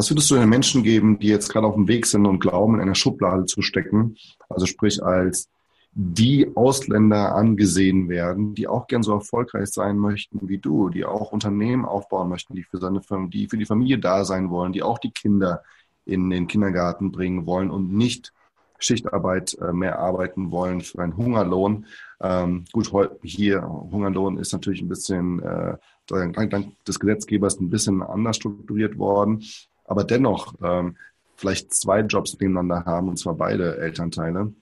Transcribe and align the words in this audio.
Was 0.00 0.10
würdest 0.10 0.30
du 0.30 0.36
den 0.36 0.48
Menschen 0.48 0.82
geben, 0.82 1.18
die 1.18 1.26
jetzt 1.26 1.52
gerade 1.52 1.66
auf 1.66 1.74
dem 1.74 1.86
Weg 1.86 2.06
sind 2.06 2.24
und 2.24 2.40
glauben, 2.40 2.76
in 2.76 2.80
einer 2.80 2.94
Schublade 2.94 3.44
zu 3.44 3.60
stecken? 3.60 4.16
Also 4.48 4.64
sprich 4.64 5.02
als 5.02 5.50
die 5.92 6.50
Ausländer 6.56 7.34
angesehen 7.34 8.08
werden, 8.08 8.54
die 8.54 8.66
auch 8.66 8.86
gern 8.86 9.02
so 9.02 9.12
erfolgreich 9.12 9.68
sein 9.68 9.98
möchten 9.98 10.48
wie 10.48 10.56
du, 10.56 10.88
die 10.88 11.04
auch 11.04 11.32
Unternehmen 11.32 11.84
aufbauen 11.84 12.30
möchten, 12.30 12.54
die 12.54 12.62
für 12.62 12.78
seine 12.78 13.02
Familie, 13.02 13.30
die 13.30 13.48
für 13.48 13.58
die 13.58 13.66
Familie 13.66 13.98
da 13.98 14.24
sein 14.24 14.48
wollen, 14.48 14.72
die 14.72 14.82
auch 14.82 14.98
die 14.98 15.10
Kinder 15.10 15.62
in 16.06 16.30
den 16.30 16.46
Kindergarten 16.46 17.12
bringen 17.12 17.44
wollen 17.44 17.70
und 17.70 17.92
nicht 17.92 18.32
Schichtarbeit 18.78 19.58
äh, 19.60 19.74
mehr 19.74 19.98
arbeiten 19.98 20.50
wollen 20.50 20.80
für 20.80 21.02
einen 21.02 21.18
Hungerlohn. 21.18 21.84
Ähm, 22.22 22.64
gut, 22.72 22.90
hier 23.22 23.68
Hungerlohn 23.68 24.38
ist 24.38 24.54
natürlich 24.54 24.80
ein 24.80 24.88
bisschen 24.88 25.42
äh, 25.42 25.76
dank 26.06 26.84
des 26.86 26.98
Gesetzgebers 26.98 27.60
ein 27.60 27.68
bisschen 27.68 28.02
anders 28.02 28.36
strukturiert 28.36 28.96
worden, 28.96 29.44
aber 29.90 30.04
dennoch 30.04 30.54
ähm, 30.62 30.96
vielleicht 31.36 31.74
zwei 31.74 32.00
Jobs 32.00 32.38
nebeneinander 32.38 32.84
haben 32.86 33.08
und 33.08 33.18
zwar 33.18 33.34
beide 33.34 33.76
Elternteile 33.78 34.52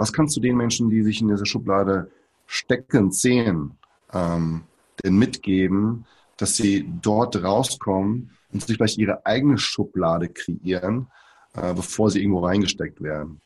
was 0.00 0.14
kannst 0.14 0.34
du 0.34 0.40
den 0.40 0.56
Menschen, 0.56 0.88
die 0.88 1.02
sich 1.02 1.20
in 1.20 1.28
dieser 1.28 1.44
Schublade 1.44 2.10
stecken 2.46 3.12
sehen, 3.12 3.72
ähm, 4.14 4.62
denn 5.04 5.18
mitgeben, 5.18 6.06
dass 6.38 6.56
sie 6.56 6.88
dort 7.02 7.42
rauskommen 7.42 8.30
und 8.50 8.66
sich 8.66 8.78
vielleicht 8.78 8.96
ihre 8.96 9.26
eigene 9.26 9.58
Schublade 9.58 10.30
kreieren, 10.30 11.08
äh, 11.52 11.74
bevor 11.74 12.10
sie 12.10 12.20
irgendwo 12.20 12.40
reingesteckt 12.46 13.02
werden? 13.02 13.42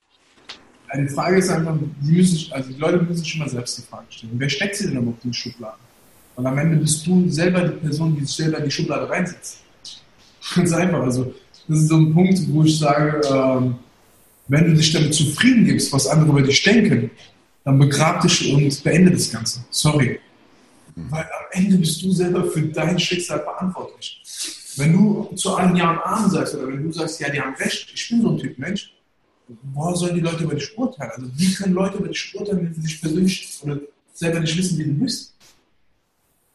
Die 0.97 1.09
Frage 1.09 1.39
ist 1.39 1.51
einfach, 1.51 1.77
die, 2.01 2.13
müssen, 2.13 2.53
also 2.53 2.73
die 2.73 2.79
Leute 2.79 3.03
müssen 3.03 3.25
sich 3.25 3.35
immer 3.35 3.49
selbst 3.49 3.77
die 3.79 3.83
Frage 3.83 4.07
stellen, 4.11 4.35
wer 4.37 4.49
steckt 4.49 4.77
sie 4.77 4.87
denn 4.87 4.99
überhaupt 4.99 5.25
in 5.25 5.33
die 5.33 5.37
Schublade? 5.37 5.79
Und 6.37 6.47
am 6.47 6.57
Ende 6.57 6.77
bist 6.77 7.05
du 7.05 7.29
selber 7.31 7.67
die 7.67 7.81
Person, 7.81 8.15
die 8.15 8.25
sich 8.25 8.37
selber 8.37 8.59
in 8.59 8.65
die 8.67 8.71
Schublade 8.71 9.11
reinsetzt. 9.11 9.64
Ganz 10.55 10.73
einfach. 10.73 11.03
Also, 11.03 11.35
das 11.69 11.79
ist 11.79 11.89
so 11.89 11.97
ein 11.97 12.13
Punkt, 12.13 12.39
wo 12.49 12.63
ich 12.65 12.79
sage, 12.79 13.21
ähm, 13.29 13.77
wenn 14.49 14.67
du 14.67 14.75
dich 14.75 14.93
damit 14.93 15.15
zufrieden 15.15 15.65
gibst, 15.65 15.93
was 15.93 16.07
andere 16.07 16.31
über 16.31 16.43
dich 16.43 16.63
denken, 16.63 17.11
dann 17.65 17.79
begrab 17.79 18.21
dich 18.21 18.53
und 18.53 18.85
beende 18.85 19.11
das 19.11 19.31
Ganze. 19.31 19.65
Sorry. 19.71 20.21
Weil 20.95 21.23
am 21.23 21.47
Ende 21.53 21.79
bist 21.79 22.03
du 22.03 22.13
selber 22.13 22.45
für 22.45 22.63
dein 22.63 22.99
Schicksal 22.99 23.43
verantwortlich. 23.43 24.23
Wenn 24.77 24.93
du 24.93 25.31
zu 25.35 25.55
einem 25.55 25.77
Jahr 25.77 26.05
Arm 26.05 26.31
sagst 26.31 26.55
oder 26.55 26.69
wenn 26.69 26.85
du 26.85 26.93
sagst, 26.93 27.21
ja, 27.21 27.31
die 27.31 27.41
haben 27.41 27.55
recht, 27.55 27.91
ich 27.95 28.09
bin 28.09 28.23
so 28.23 28.31
ein 28.31 28.39
Typ 28.39 28.59
Mensch, 28.59 28.93
woher 29.73 29.97
sollen 29.97 30.15
die 30.15 30.21
Leute 30.21 30.45
über 30.45 30.55
dich 30.55 30.77
urteilen? 30.77 31.11
Also 31.17 31.31
wie 31.37 31.55
können 31.55 31.75
Leute 31.75 31.99
über 31.99 32.09
dich 32.09 32.35
urteilen, 32.35 32.67
wenn 32.67 32.75
sie 32.75 32.83
sich 32.83 33.01
persönlich 33.01 33.59
oder 33.63 33.79
selber 34.13 34.41
nicht 34.41 34.57
wissen, 34.57 34.79
wie 34.79 34.85
du 34.85 34.95
bist? 34.95 35.34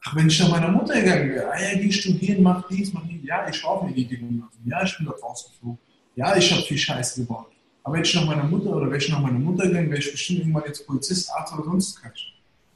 Ach, 0.05 0.15
wenn 0.15 0.27
ich 0.27 0.39
nach 0.39 0.49
meiner 0.49 0.69
Mutter 0.69 0.99
gegangen 0.99 1.29
wäre, 1.31 1.51
ah 1.51 1.59
ja, 1.59 1.77
die 1.77 1.91
studieren, 1.91 2.41
mach 2.41 2.67
dies, 2.69 2.93
mach 2.93 3.05
dies, 3.07 3.21
ja, 3.23 3.47
ich 3.49 3.55
schaue 3.57 3.85
mir 3.85 3.93
die 3.93 4.05
Dinge 4.05 4.43
ja, 4.65 4.83
ich 4.83 4.97
bin 4.97 5.05
dort 5.05 5.21
rausgeflogen, 5.21 5.77
ja, 6.15 6.35
ich 6.37 6.51
habe 6.51 6.61
viel 6.61 6.77
Scheiße 6.77 7.21
gebaut, 7.21 7.47
aber 7.83 7.95
wenn 7.95 8.03
ich 8.03 8.13
nach 8.15 8.25
meiner 8.25 8.43
Mutter 8.43 8.75
oder 8.75 8.89
wenn 8.89 8.97
ich 8.97 9.09
nach 9.09 9.21
meiner 9.21 9.39
Mutter 9.39 9.67
gegangen, 9.67 9.89
wäre 9.89 9.99
ich 9.99 10.11
bestimmt 10.11 10.39
irgendwann 10.39 10.63
jetzt 10.67 10.85
Polizist, 10.85 11.29
Arzt 11.33 11.53
oder 11.53 11.63
sonst 11.63 11.99
was. 12.03 12.11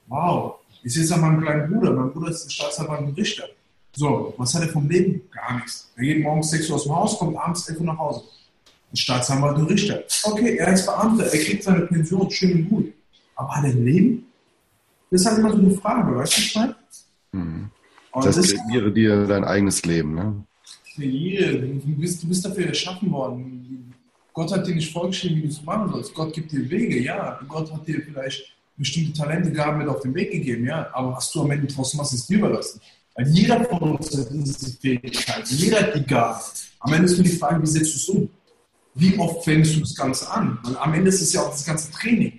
Wow. 0.07 0.55
Ich 0.83 0.93
sehe 0.93 1.03
es 1.03 1.11
an 1.11 1.21
meinem 1.21 1.41
kleinen 1.41 1.71
Bruder. 1.71 1.93
Mein 1.93 2.11
Bruder 2.11 2.29
ist 2.29 2.51
Staatsanwalt 2.51 3.01
und 3.01 3.17
Richter. 3.17 3.45
So, 3.95 4.33
was 4.37 4.53
hat 4.53 4.63
er 4.63 4.69
vom 4.69 4.89
Leben? 4.89 5.21
Gar 5.31 5.55
nichts. 5.55 5.91
Er 5.95 6.03
geht 6.03 6.23
morgens 6.23 6.49
6 6.49 6.69
Uhr 6.69 6.75
aus 6.75 6.83
dem 6.83 6.95
Haus, 6.95 7.19
kommt 7.19 7.37
abends 7.37 7.69
11 7.69 7.79
Uhr 7.79 7.85
nach 7.85 7.97
Hause. 7.97 8.23
Ein 8.91 8.97
Staatsanwalt 8.97 9.57
und 9.57 9.67
Richter. 9.67 10.03
Okay, 10.23 10.57
er 10.57 10.73
ist 10.73 10.85
Beamter, 10.85 11.25
er 11.25 11.39
kriegt 11.39 11.63
seine 11.63 11.81
Pension, 11.81 12.29
schön 12.31 12.53
und 12.53 12.69
gut. 12.69 12.93
Aber 13.35 13.55
hat 13.55 13.63
er 13.63 13.69
ein 13.69 13.85
Leben? 13.85 14.25
Das 15.09 15.21
ist 15.21 15.27
halt 15.27 15.39
immer 15.39 15.51
so 15.51 15.57
eine 15.59 15.71
Frage, 15.71 16.15
weißt 16.15 16.33
du, 16.33 16.37
was 16.37 16.45
ich 16.45 16.55
meine? 16.55 16.75
Mhm. 17.33 17.69
Das, 18.13 18.35
das 18.35 18.53
kreiere 18.53 18.91
dir 18.91 19.25
dein 19.25 19.43
eigenes 19.43 19.83
Leben, 19.83 20.13
ne? 20.13 20.43
Kreiere. 20.95 21.59
Du 21.59 21.95
bist, 21.95 22.21
du 22.23 22.27
bist 22.27 22.45
dafür 22.45 22.67
erschaffen 22.67 23.11
worden. 23.11 23.93
Gott 24.33 24.51
hat 24.51 24.67
dir 24.67 24.75
nicht 24.75 24.91
vorgeschrieben, 24.91 25.37
wie 25.37 25.41
du 25.43 25.47
es 25.49 25.63
machen 25.63 25.91
sollst. 25.91 26.13
Gott 26.13 26.33
gibt 26.33 26.51
dir 26.51 26.69
Wege, 26.69 26.99
ja. 27.01 27.39
Gott 27.47 27.71
hat 27.71 27.87
dir 27.87 28.01
vielleicht 28.01 28.55
bestimmte 28.77 29.13
Talente, 29.13 29.51
Gaben 29.51 29.79
mit 29.79 29.87
auf 29.87 30.01
den 30.01 30.13
Weg 30.15 30.31
gegeben, 30.31 30.65
ja. 30.65 30.89
Aber 30.93 31.13
was 31.13 31.31
du 31.31 31.41
am 31.41 31.51
Ende 31.51 31.67
draußen 31.67 31.97
machst, 31.97 32.13
ist 32.13 32.29
dir 32.29 32.37
überlassen. 32.37 32.79
Weil 33.15 33.27
jeder 33.29 33.63
von 33.65 33.79
uns 33.79 34.17
hat 34.17 34.27
diese 34.31 34.71
Fähigkeit, 34.77 35.47
jeder 35.49 35.81
hat 35.81 35.95
die 35.95 36.03
Gaben. 36.03 36.39
Am 36.79 36.93
Ende 36.93 37.05
ist 37.05 37.17
nur 37.17 37.23
die 37.23 37.37
Frage, 37.37 37.61
wie 37.61 37.67
setzt 37.67 37.93
du 37.93 37.97
es 37.97 38.09
um? 38.09 38.29
Wie 38.95 39.17
oft 39.17 39.45
wendest 39.47 39.75
du 39.75 39.79
das 39.81 39.95
Ganze 39.95 40.29
an? 40.31 40.59
Weil 40.63 40.77
am 40.77 40.93
Ende 40.93 41.09
ist 41.09 41.21
es 41.21 41.33
ja 41.33 41.41
auch 41.41 41.51
das 41.51 41.65
ganze 41.65 41.91
Training. 41.91 42.33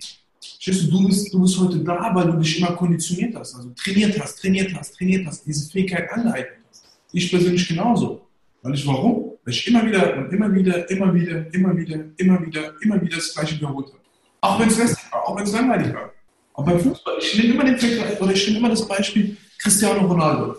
Verstehst 0.64 0.90
du, 0.90 1.06
bist, 1.06 1.34
du 1.34 1.42
bist 1.42 1.60
heute 1.60 1.78
da, 1.80 2.10
weil 2.14 2.24
du 2.24 2.38
dich 2.38 2.58
immer 2.58 2.72
konditioniert 2.72 3.36
hast. 3.36 3.54
Also 3.54 3.68
trainiert 3.76 4.18
hast, 4.18 4.40
trainiert 4.40 4.74
hast, 4.74 4.96
trainiert 4.96 5.26
hast, 5.26 5.44
diese 5.44 5.70
Fähigkeit 5.70 6.10
angeeignet 6.10 6.56
hast. 6.70 6.86
Ich 7.12 7.30
persönlich 7.30 7.68
genauso. 7.68 8.26
Weil 8.62 8.72
ich, 8.72 8.86
warum? 8.86 9.32
Weil 9.44 9.52
ich 9.52 9.68
immer 9.68 9.84
wieder 9.84 10.16
und 10.16 10.32
immer 10.32 10.54
wieder, 10.54 10.88
immer 10.88 11.12
wieder, 11.12 11.52
immer 11.52 11.76
wieder, 11.76 12.04
immer 12.16 12.46
wieder, 12.46 12.72
immer 12.80 13.02
wieder 13.02 13.16
das 13.16 13.34
Gleiche 13.34 13.56
wiederholt 13.56 13.88
habe. 13.88 13.98
Auch 14.40 14.58
wenn 14.58 14.68
es 14.68 14.78
lästig 14.78 15.12
war, 15.12 15.28
auch 15.28 15.36
wenn 15.36 15.44
es 15.44 15.52
langweilig 15.52 15.92
war. 15.92 16.10
Auch 16.54 16.64
beim 16.64 16.80
Fußball. 16.80 17.14
Ich 17.20 17.36
nehme 17.36 17.54
immer 17.54 17.64
den 17.64 17.76
Vergleich, 17.78 18.18
oder 18.22 18.32
ich 18.32 18.46
nehme 18.46 18.60
immer 18.60 18.70
das 18.70 18.88
Beispiel 18.88 19.36
Cristiano 19.58 20.06
Ronaldo. 20.06 20.56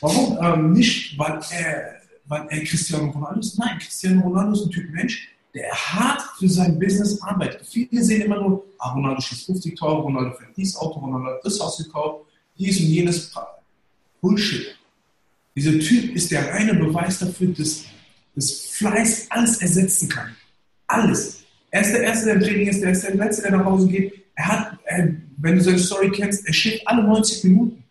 Warum? 0.00 0.36
Ähm, 0.42 0.72
nicht, 0.72 1.16
weil 1.16 1.38
er, 1.50 2.00
weil 2.24 2.44
er 2.50 2.64
Cristiano 2.64 3.08
Ronaldo 3.12 3.38
ist. 3.38 3.56
Nein, 3.56 3.78
Cristiano 3.78 4.20
Ronaldo 4.22 4.52
ist 4.52 4.64
ein 4.64 4.70
Typ 4.70 4.90
Mensch, 4.90 5.28
der 5.54 5.70
hart 5.70 6.20
für 6.38 6.48
sein 6.48 6.78
Business 6.78 7.20
arbeitet. 7.22 7.64
Viele 7.66 8.02
sehen 8.02 8.22
immer 8.22 8.40
nur, 8.40 8.64
ah, 8.78 8.92
Ronaldo 8.92 9.20
schießt 9.20 9.46
50 9.46 9.78
Tore, 9.78 10.02
Ronaldo 10.02 10.36
fährt 10.36 10.56
dies 10.56 10.76
Auto, 10.76 10.98
Ronaldo 10.98 11.36
hat 11.36 11.44
das 11.44 11.60
Haus 11.60 11.78
gekauft, 11.78 12.26
dies 12.58 12.80
und 12.80 12.86
jenes. 12.86 13.32
Bullshit. 14.20 14.74
Dieser 15.54 15.78
Typ 15.78 16.16
ist 16.16 16.30
der 16.30 16.52
reine 16.52 16.74
Beweis 16.74 17.18
dafür, 17.18 17.48
dass 17.48 17.84
das 18.34 18.52
Fleiß 18.70 19.26
alles 19.30 19.60
ersetzen 19.60 20.08
kann. 20.08 20.34
Alles. 20.86 21.44
Er 21.70 21.82
ist 21.82 21.92
der 21.92 22.02
Erste, 22.02 22.26
der 22.26 22.34
im 22.36 22.40
Training 22.40 22.68
ist, 22.68 22.82
er 22.82 22.90
ist 22.90 23.04
der 23.04 23.14
Letzte, 23.14 23.42
der 23.42 23.52
nach 23.52 23.64
Hause 23.64 23.88
geht. 23.88 24.24
Er 24.34 24.46
hat, 24.46 24.78
er, 24.84 25.14
wenn 25.36 25.56
du 25.56 25.60
seine 25.60 25.78
Story 25.78 26.10
kennst, 26.10 26.46
er 26.46 26.52
schläft 26.52 26.86
alle 26.88 27.04
90 27.04 27.44
Minuten. 27.44 27.84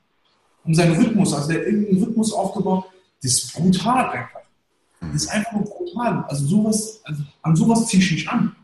Um 0.66 0.74
seinen 0.74 0.96
Rhythmus, 0.96 1.34
also 1.34 1.52
der 1.52 1.66
irgendeinen 1.66 2.04
Rhythmus 2.04 2.34
aufgebaut, 2.34 2.86
das 3.22 3.34
ist 3.34 3.54
brutal 3.54 4.10
einfach. 4.10 4.42
Das 5.12 5.24
ist 5.24 5.30
einfach 5.30 5.52
nur 5.54 5.64
brutal. 5.64 6.26
Also 6.28 6.46
sowas, 6.46 7.02
also 7.04 7.24
an 7.42 7.56
sowas 7.56 7.88
ziehe 7.88 8.02
ich 8.02 8.12
mich 8.12 8.30
an. 8.30 8.56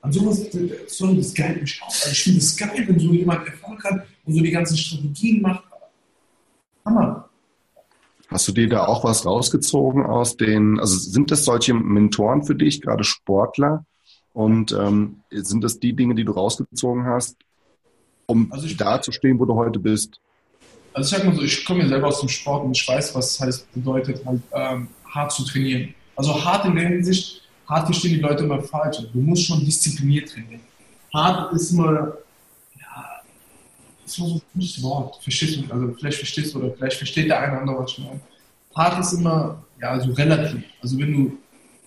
An 0.00 0.12
sowas, 0.12 0.46
sorry, 0.86 1.16
das 1.16 1.34
geil 1.34 1.58
mich 1.60 1.80
auch. 1.82 1.88
Also 1.88 2.10
ich 2.10 2.22
finde 2.22 2.38
es 2.38 2.56
geil, 2.56 2.84
wenn 2.86 2.98
so 2.98 3.12
jemand 3.12 3.46
Erfolg 3.46 3.82
hat 3.84 4.06
und 4.24 4.34
so 4.34 4.40
die 4.40 4.50
ganzen 4.50 4.76
Strategien 4.76 5.42
macht. 5.42 5.64
Hammer. 6.84 7.28
Hast 8.28 8.48
du 8.48 8.52
dir 8.52 8.68
da 8.68 8.86
auch 8.86 9.04
was 9.04 9.24
rausgezogen 9.24 10.04
aus 10.04 10.36
den, 10.36 10.80
also 10.80 10.98
sind 10.98 11.30
das 11.30 11.44
solche 11.44 11.74
Mentoren 11.74 12.42
für 12.42 12.54
dich, 12.54 12.80
gerade 12.80 13.04
Sportler? 13.04 13.84
Und 14.32 14.72
ähm, 14.72 15.22
sind 15.30 15.64
das 15.64 15.80
die 15.80 15.94
Dinge, 15.94 16.14
die 16.14 16.24
du 16.24 16.32
rausgezogen 16.32 17.06
hast, 17.06 17.36
um 18.26 18.52
also 18.52 18.66
ich, 18.66 18.76
da 18.76 19.00
zu 19.00 19.12
stehen, 19.12 19.38
wo 19.38 19.44
du 19.44 19.54
heute 19.54 19.78
bist? 19.78 20.20
Also 20.92 21.14
ich 21.14 21.22
sag 21.22 21.26
mal 21.26 21.36
so, 21.36 21.42
ich 21.42 21.64
komme 21.64 21.82
ja 21.82 21.88
selber 21.88 22.08
aus 22.08 22.20
dem 22.20 22.28
Sport 22.28 22.64
und 22.64 22.76
ich 22.76 22.86
weiß, 22.86 23.14
was 23.14 23.30
es 23.30 23.40
heißt, 23.40 23.72
bedeutet, 23.72 24.24
halt, 24.26 24.42
ähm, 24.52 24.88
hart 25.16 25.32
zu 25.32 25.44
trainieren. 25.44 25.94
Also 26.14 26.44
hart 26.44 26.66
in 26.66 26.76
der 26.76 26.88
Hinsicht, 26.88 27.42
hart 27.66 27.86
verstehen 27.86 28.14
die 28.14 28.20
Leute 28.20 28.44
immer 28.44 28.62
falsch. 28.62 28.98
Du 29.12 29.20
musst 29.20 29.46
schon 29.46 29.64
diszipliniert 29.64 30.30
trainieren. 30.30 30.60
Hart 31.12 31.52
ist 31.54 31.72
immer 31.72 32.18
ist 34.06 34.18
immer 34.18 34.28
so 34.28 34.34
ein 34.36 34.42
gutes 34.54 34.82
Wort. 34.82 35.22
Verstehst? 35.22 35.58
Also 35.68 35.94
vielleicht 35.98 36.18
verstehst 36.18 36.54
du 36.54 36.58
oder 36.58 36.72
vielleicht 36.74 36.96
versteht 36.96 37.28
der 37.28 37.40
eine 37.40 37.52
oder 37.52 37.60
andere, 37.60 37.78
was 37.82 37.92
ich 37.92 37.98
meine. 37.98 38.20
Hart 38.74 39.00
ist 39.00 39.12
immer, 39.12 39.62
ja, 39.80 39.98
so 40.00 40.12
relativ. 40.12 40.62
Also 40.82 40.98
wenn 40.98 41.12
du 41.12 41.38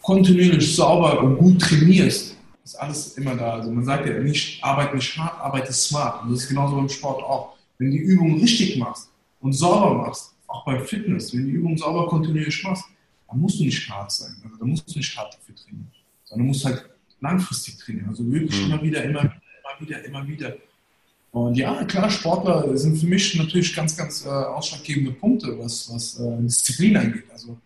kontinuierlich 0.02 0.76
sauber 0.76 1.22
und 1.22 1.38
gut 1.38 1.62
trainierst, 1.62 2.36
ist 2.64 2.76
alles 2.76 3.18
immer 3.18 3.36
da. 3.36 3.54
Also 3.54 3.72
man 3.72 3.86
sagt 3.86 4.08
ja 4.08 4.20
nicht, 4.20 4.64
arbeite 4.64 4.96
nicht 4.96 5.18
hart, 5.18 5.40
arbeite 5.40 5.74
smart. 5.74 6.24
Und 6.24 6.32
das 6.32 6.44
ist 6.44 6.50
genauso 6.50 6.76
beim 6.76 6.90
Sport 6.90 7.24
auch. 7.24 7.56
Wenn 7.78 7.92
du 7.92 7.98
die 7.98 8.04
Übung 8.04 8.40
richtig 8.40 8.78
machst 8.78 9.10
und 9.40 9.54
sauber 9.54 9.94
machst, 9.94 10.34
auch 10.48 10.66
bei 10.66 10.80
Fitness, 10.80 11.32
wenn 11.34 11.42
du 11.42 11.46
die 11.48 11.54
Übung 11.54 11.78
sauber 11.78 12.08
kontinuierlich 12.08 12.64
machst, 12.64 12.86
dann 13.30 13.40
musst 13.40 13.60
du 13.60 13.64
nicht 13.64 13.90
hart 13.90 14.12
sein. 14.12 14.36
Also 14.44 14.58
dann 14.58 14.70
musst 14.70 14.94
du 14.94 14.98
nicht 14.98 15.18
hart 15.18 15.34
dafür 15.34 15.56
trainieren. 15.56 15.92
Sondern 16.26 16.48
du 16.48 16.54
musst 16.54 16.66
halt 16.66 16.90
langfristig 17.22 17.78
trainieren. 17.78 18.10
Also 18.10 18.30
wirklich 18.32 18.60
mhm. 18.60 18.72
immer 18.72 18.82
wieder, 18.82 19.04
immer 19.04 19.24
wieder, 19.24 19.42
immer 19.80 19.88
wieder, 19.88 20.06
immer 20.06 20.28
wieder. 20.28 20.56
Und 21.32 21.56
ja, 21.56 21.84
klar, 21.84 22.10
Sportler 22.10 22.76
sind 22.76 22.98
für 22.98 23.06
mich 23.06 23.36
natürlich 23.36 23.76
ganz, 23.76 23.96
ganz 23.96 24.26
äh, 24.26 24.30
ausschlaggebende 24.30 25.12
Punkte, 25.12 25.58
was, 25.60 25.94
was 25.94 26.20
äh, 26.20 26.42
Disziplin 26.42 26.98
angeht. 26.98 27.26
Also 27.32 27.58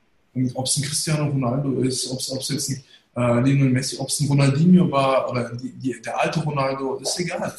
ob 0.56 0.66
es 0.66 0.78
ein 0.78 0.84
Cristiano 0.84 1.30
Ronaldo 1.30 1.82
ist, 1.82 2.10
ob 2.12 2.20
es 2.20 2.50
jetzt 2.50 2.70
ein 2.70 2.84
äh, 3.16 3.40
Lionel 3.42 3.70
Messi, 3.70 3.98
ob 4.00 4.10
es 4.10 4.20
ein 4.20 4.28
Ronaldinho 4.28 4.92
war 4.92 5.30
oder 5.30 5.56
die, 5.56 5.72
die, 5.74 6.02
der 6.02 6.20
alte 6.20 6.42
Ronaldo, 6.42 6.96
ist 6.96 7.20
egal. 7.20 7.54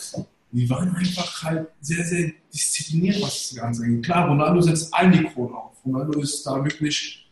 Die 0.51 0.69
waren 0.69 0.95
einfach 0.95 1.43
halt 1.43 1.69
sehr, 1.81 2.05
sehr 2.05 2.33
diszipliniert, 2.53 3.23
was 3.23 3.49
das 3.49 3.59
Ganze 3.59 3.85
angeht. 3.85 4.05
Klar, 4.05 4.29
Ronaldo 4.29 4.61
setzt 4.61 4.93
allen 4.93 5.13
die 5.13 5.25
Krone 5.25 5.55
auf. 5.55 5.73
Ronaldo 5.85 6.21
ist 6.21 6.45
da 6.45 6.63
wirklich 6.63 7.24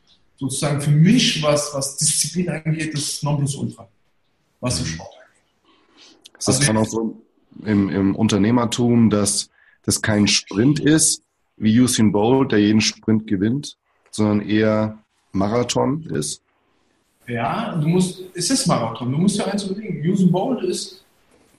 sozusagen 0.42 0.80
für 0.80 0.90
mich, 0.90 1.40
was, 1.40 1.72
was 1.72 1.96
Disziplin 1.96 2.48
angeht, 2.48 2.92
das 2.92 3.22
Nonplusultra, 3.22 3.88
was 4.60 4.80
im 4.80 4.86
Sport 4.86 5.10
angeht. 5.14 6.38
Ist 6.38 6.48
das 6.48 6.56
also, 6.56 6.66
kann 6.66 6.76
auch 6.76 6.86
so 6.86 7.22
im, 7.64 7.88
im 7.88 8.16
Unternehmertum, 8.16 9.08
dass 9.08 9.50
das 9.84 10.02
kein 10.02 10.26
Sprint 10.26 10.80
ist, 10.80 11.22
wie 11.56 11.80
Usain 11.80 12.10
Bolt, 12.10 12.50
der 12.50 12.58
jeden 12.58 12.80
Sprint 12.80 13.28
gewinnt, 13.28 13.76
sondern 14.10 14.48
eher 14.48 14.98
Marathon 15.30 16.02
ist? 16.06 16.42
Ja, 17.28 17.76
du 17.76 17.86
musst, 17.86 18.22
es 18.34 18.50
ist 18.50 18.66
Marathon. 18.66 19.12
Du 19.12 19.18
musst 19.18 19.38
ja 19.38 19.44
eins 19.44 19.64
überlegen. 19.64 20.02
Usain 20.10 20.32
Bolt 20.32 20.64
ist, 20.64 21.04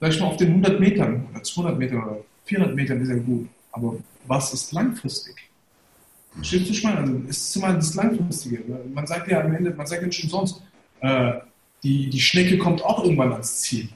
sag 0.01 0.12
ich 0.12 0.19
mal, 0.19 0.27
auf 0.27 0.38
den 0.38 0.50
100 0.50 0.77
Metern 0.77 1.25
oder 1.31 1.41
200 1.41 1.80
Metern 1.80 2.03
oder 2.03 2.18
400 2.44 2.75
Metern 2.75 3.01
ist 3.01 3.09
er 3.09 3.19
gut. 3.19 3.47
Aber 3.71 3.95
was 4.27 4.53
ist 4.53 4.74
langfristig? 4.74 5.53
Du 6.35 6.83
mal? 6.83 6.97
Also, 6.97 7.21
es 7.30 7.38
ist 7.38 7.56
immer 7.56 7.74
das 7.74 7.94
Langfristige. 7.94 8.63
Man 8.94 9.06
sagt 9.06 9.27
ja 9.30 9.41
am 9.41 9.53
Ende, 9.53 9.74
man 9.74 9.85
sagt 9.85 10.01
ja 10.01 10.07
nicht 10.07 10.24
umsonst, 10.24 10.62
äh, 11.01 11.33
die, 11.83 12.09
die 12.09 12.19
Schnecke 12.19 12.57
kommt 12.57 12.83
auch 12.83 13.03
irgendwann 13.03 13.31
ans 13.33 13.62
Ziel. 13.62 13.89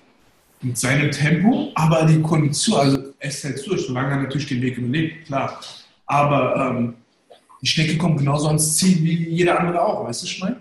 Mit 0.61 0.77
seinem 0.77 1.11
Tempo, 1.11 1.71
aber 1.75 2.05
die 2.05 2.19
Kondition, 2.21 2.79
also 2.79 3.13
es 3.19 3.43
hält 3.43 3.65
durch, 3.67 3.85
solange 3.85 4.09
er 4.09 4.21
natürlich 4.23 4.47
den 4.47 4.61
Weg 4.61 4.77
überlebt, 4.77 5.27
klar. 5.27 5.59
Aber 6.07 6.55
ähm, 6.55 6.95
die 7.61 7.67
Schnecke 7.67 7.97
kommt 7.97 8.17
genauso 8.17 8.47
ans 8.47 8.77
Ziel 8.77 9.03
wie 9.03 9.29
jeder 9.29 9.59
andere 9.59 9.83
auch, 9.83 10.05
weißt 10.05 10.23
du, 10.23 10.27
Schmein? 10.27 10.55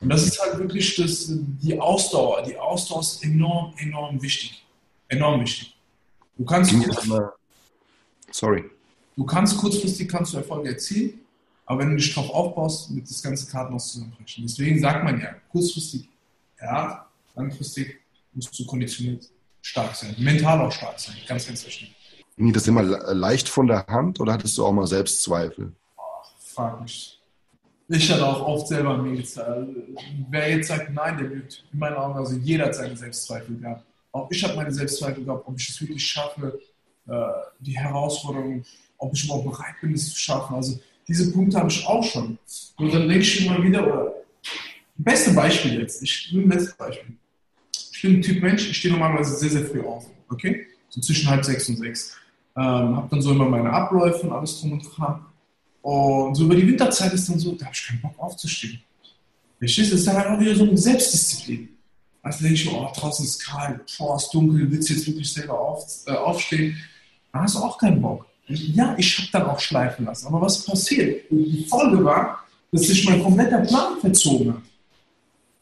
Und 0.00 0.08
das 0.08 0.26
ist 0.26 0.40
halt 0.40 0.58
wirklich 0.58 0.94
das, 0.96 1.26
die 1.28 1.78
Ausdauer. 1.78 2.42
Die 2.42 2.56
Ausdauer 2.56 3.00
ist 3.00 3.22
enorm, 3.22 3.74
enorm 3.78 4.20
wichtig. 4.22 4.64
Enorm 5.08 5.40
wichtig. 5.42 5.76
Du 6.38 6.44
kannst. 6.44 6.74
Sorry. 8.30 8.64
Du 9.16 9.24
kannst 9.24 9.56
kurzfristig 9.58 10.08
kannst 10.08 10.32
du 10.32 10.38
Erfolge 10.38 10.70
erzielen, 10.70 11.20
aber 11.66 11.80
wenn 11.80 11.90
du 11.90 11.96
dich 11.96 12.14
darauf 12.14 12.30
aufbaust, 12.30 12.94
wird 12.94 13.08
das 13.08 13.22
ganze 13.22 13.50
Kartenhaus 13.50 13.92
zusammenbrechen. 13.92 14.44
Deswegen 14.46 14.80
sagt 14.80 15.04
man 15.04 15.20
ja, 15.20 15.34
kurzfristig 15.50 16.08
ja, 16.60 17.06
langfristig 17.34 18.00
musst 18.32 18.58
du 18.58 18.66
konditioniert 18.66 19.28
stark 19.62 19.94
sein, 19.94 20.14
mental 20.18 20.60
auch 20.60 20.72
stark 20.72 20.98
sein, 20.98 21.16
ganz, 21.26 21.46
ganz 21.46 21.66
wichtig. 21.66 21.94
Ging 22.36 22.52
das 22.52 22.66
immer 22.68 22.82
leicht 22.82 23.48
von 23.48 23.66
der 23.66 23.86
Hand 23.86 24.20
oder 24.20 24.32
hattest 24.32 24.56
du 24.56 24.64
auch 24.64 24.72
mal 24.72 24.86
Selbstzweifel? 24.86 25.72
Oh, 25.96 26.02
frag 26.38 26.80
mich. 26.80 27.20
Ich 27.88 28.10
hatte 28.10 28.24
auch 28.24 28.40
oft 28.46 28.68
selber 28.68 28.96
mir 28.96 29.16
gezweifelt. 29.16 29.98
Wer 30.30 30.50
jetzt 30.56 30.68
sagt, 30.68 30.92
nein, 30.94 31.18
der 31.18 31.26
lügt, 31.26 31.64
in 31.72 31.78
meinen 31.78 31.96
Augen, 31.96 32.18
also 32.18 32.36
jeder 32.36 32.66
hat 32.66 32.74
seine 32.76 32.96
Selbstzweifel 32.96 33.58
gehabt. 33.58 33.84
Auch 34.12 34.30
ich 34.30 34.42
habe 34.44 34.54
meine 34.54 34.72
Selbstzweifel 34.72 35.24
gehabt, 35.24 35.46
ob 35.46 35.58
ich 35.58 35.68
es 35.68 35.80
wirklich 35.80 36.06
schaffe, 36.06 36.60
äh, 37.08 37.12
die 37.58 37.76
Herausforderung, 37.76 38.64
ob 39.00 39.12
ich 39.14 39.24
überhaupt 39.24 39.50
bereit 39.50 39.74
bin, 39.80 39.92
es 39.92 40.10
zu 40.10 40.18
schaffen. 40.18 40.54
Also 40.54 40.78
diese 41.08 41.32
Punkte 41.32 41.58
habe 41.58 41.68
ich 41.68 41.84
auch 41.86 42.04
schon. 42.04 42.38
Und 42.76 42.94
dann 42.94 43.08
denke 43.08 43.24
ich 43.24 43.44
immer 43.44 43.62
wieder, 43.62 43.84
oder 43.84 44.14
Beste 45.02 45.32
Beispiel 45.32 45.80
jetzt. 45.80 46.02
Ich 46.02 46.30
bin 46.30 46.42
ein 46.42 46.48
bestes 46.50 46.74
Beispiel. 46.74 47.16
Ich 47.72 48.02
bin 48.02 48.16
ein 48.16 48.22
Typ 48.22 48.42
Mensch, 48.42 48.68
ich 48.68 48.76
stehe 48.76 48.92
normalerweise 48.92 49.34
sehr, 49.34 49.48
sehr 49.48 49.64
früh 49.64 49.80
auf. 49.80 50.04
Okay? 50.28 50.66
So 50.90 51.00
zwischen 51.00 51.30
halb 51.30 51.42
sechs 51.42 51.68
und 51.70 51.76
sechs. 51.76 52.16
Ähm, 52.54 52.96
habe 52.96 53.08
dann 53.10 53.22
so 53.22 53.30
immer 53.32 53.48
meine 53.48 53.72
Abläufe 53.72 54.26
und 54.26 54.32
alles 54.32 54.60
drum 54.60 54.72
und 54.72 54.82
dran. 54.82 55.24
Und 55.80 56.34
so 56.34 56.44
über 56.44 56.54
die 56.54 56.66
Winterzeit 56.66 57.14
ist 57.14 57.30
dann 57.30 57.38
so, 57.38 57.52
da 57.52 57.64
habe 57.64 57.74
ich 57.74 57.86
keinen 57.86 58.02
Bock 58.02 58.18
aufzustehen. 58.18 58.82
Verstehst 59.58 59.90
du? 59.90 59.92
Das 59.92 60.00
ist 60.00 60.06
dann 60.06 60.16
halt 60.16 60.26
auch 60.28 60.40
wieder 60.40 60.54
so 60.54 60.64
eine 60.64 60.76
Selbstdisziplin. 60.76 61.70
Also 62.22 62.40
denke 62.40 62.54
ich, 62.54 62.70
oh, 62.70 62.92
draußen 62.94 63.24
ist 63.24 63.42
kalt, 63.46 63.80
boah, 63.96 64.16
ist 64.16 64.28
dunkel, 64.30 64.70
willst 64.70 64.90
du 64.90 64.92
jetzt 64.92 65.06
wirklich 65.06 65.32
selber 65.32 65.58
auf, 65.58 65.86
äh, 66.06 66.12
aufstehen? 66.12 66.76
Da 67.32 67.40
hast 67.40 67.54
du 67.54 67.60
auch 67.60 67.78
keinen 67.78 68.02
Bock. 68.02 68.26
Ja, 68.50 68.94
ich 68.98 69.18
habe 69.18 69.28
dann 69.32 69.50
auch 69.50 69.60
schleifen 69.60 70.04
lassen. 70.04 70.26
Aber 70.26 70.40
was 70.40 70.64
passiert? 70.64 71.24
Die 71.30 71.66
Folge 71.68 72.04
war, 72.04 72.44
dass 72.72 72.82
sich 72.82 73.08
mein 73.08 73.22
kompletter 73.22 73.60
Plan 73.60 73.98
verzogen 74.00 74.54
hat. 74.54 74.62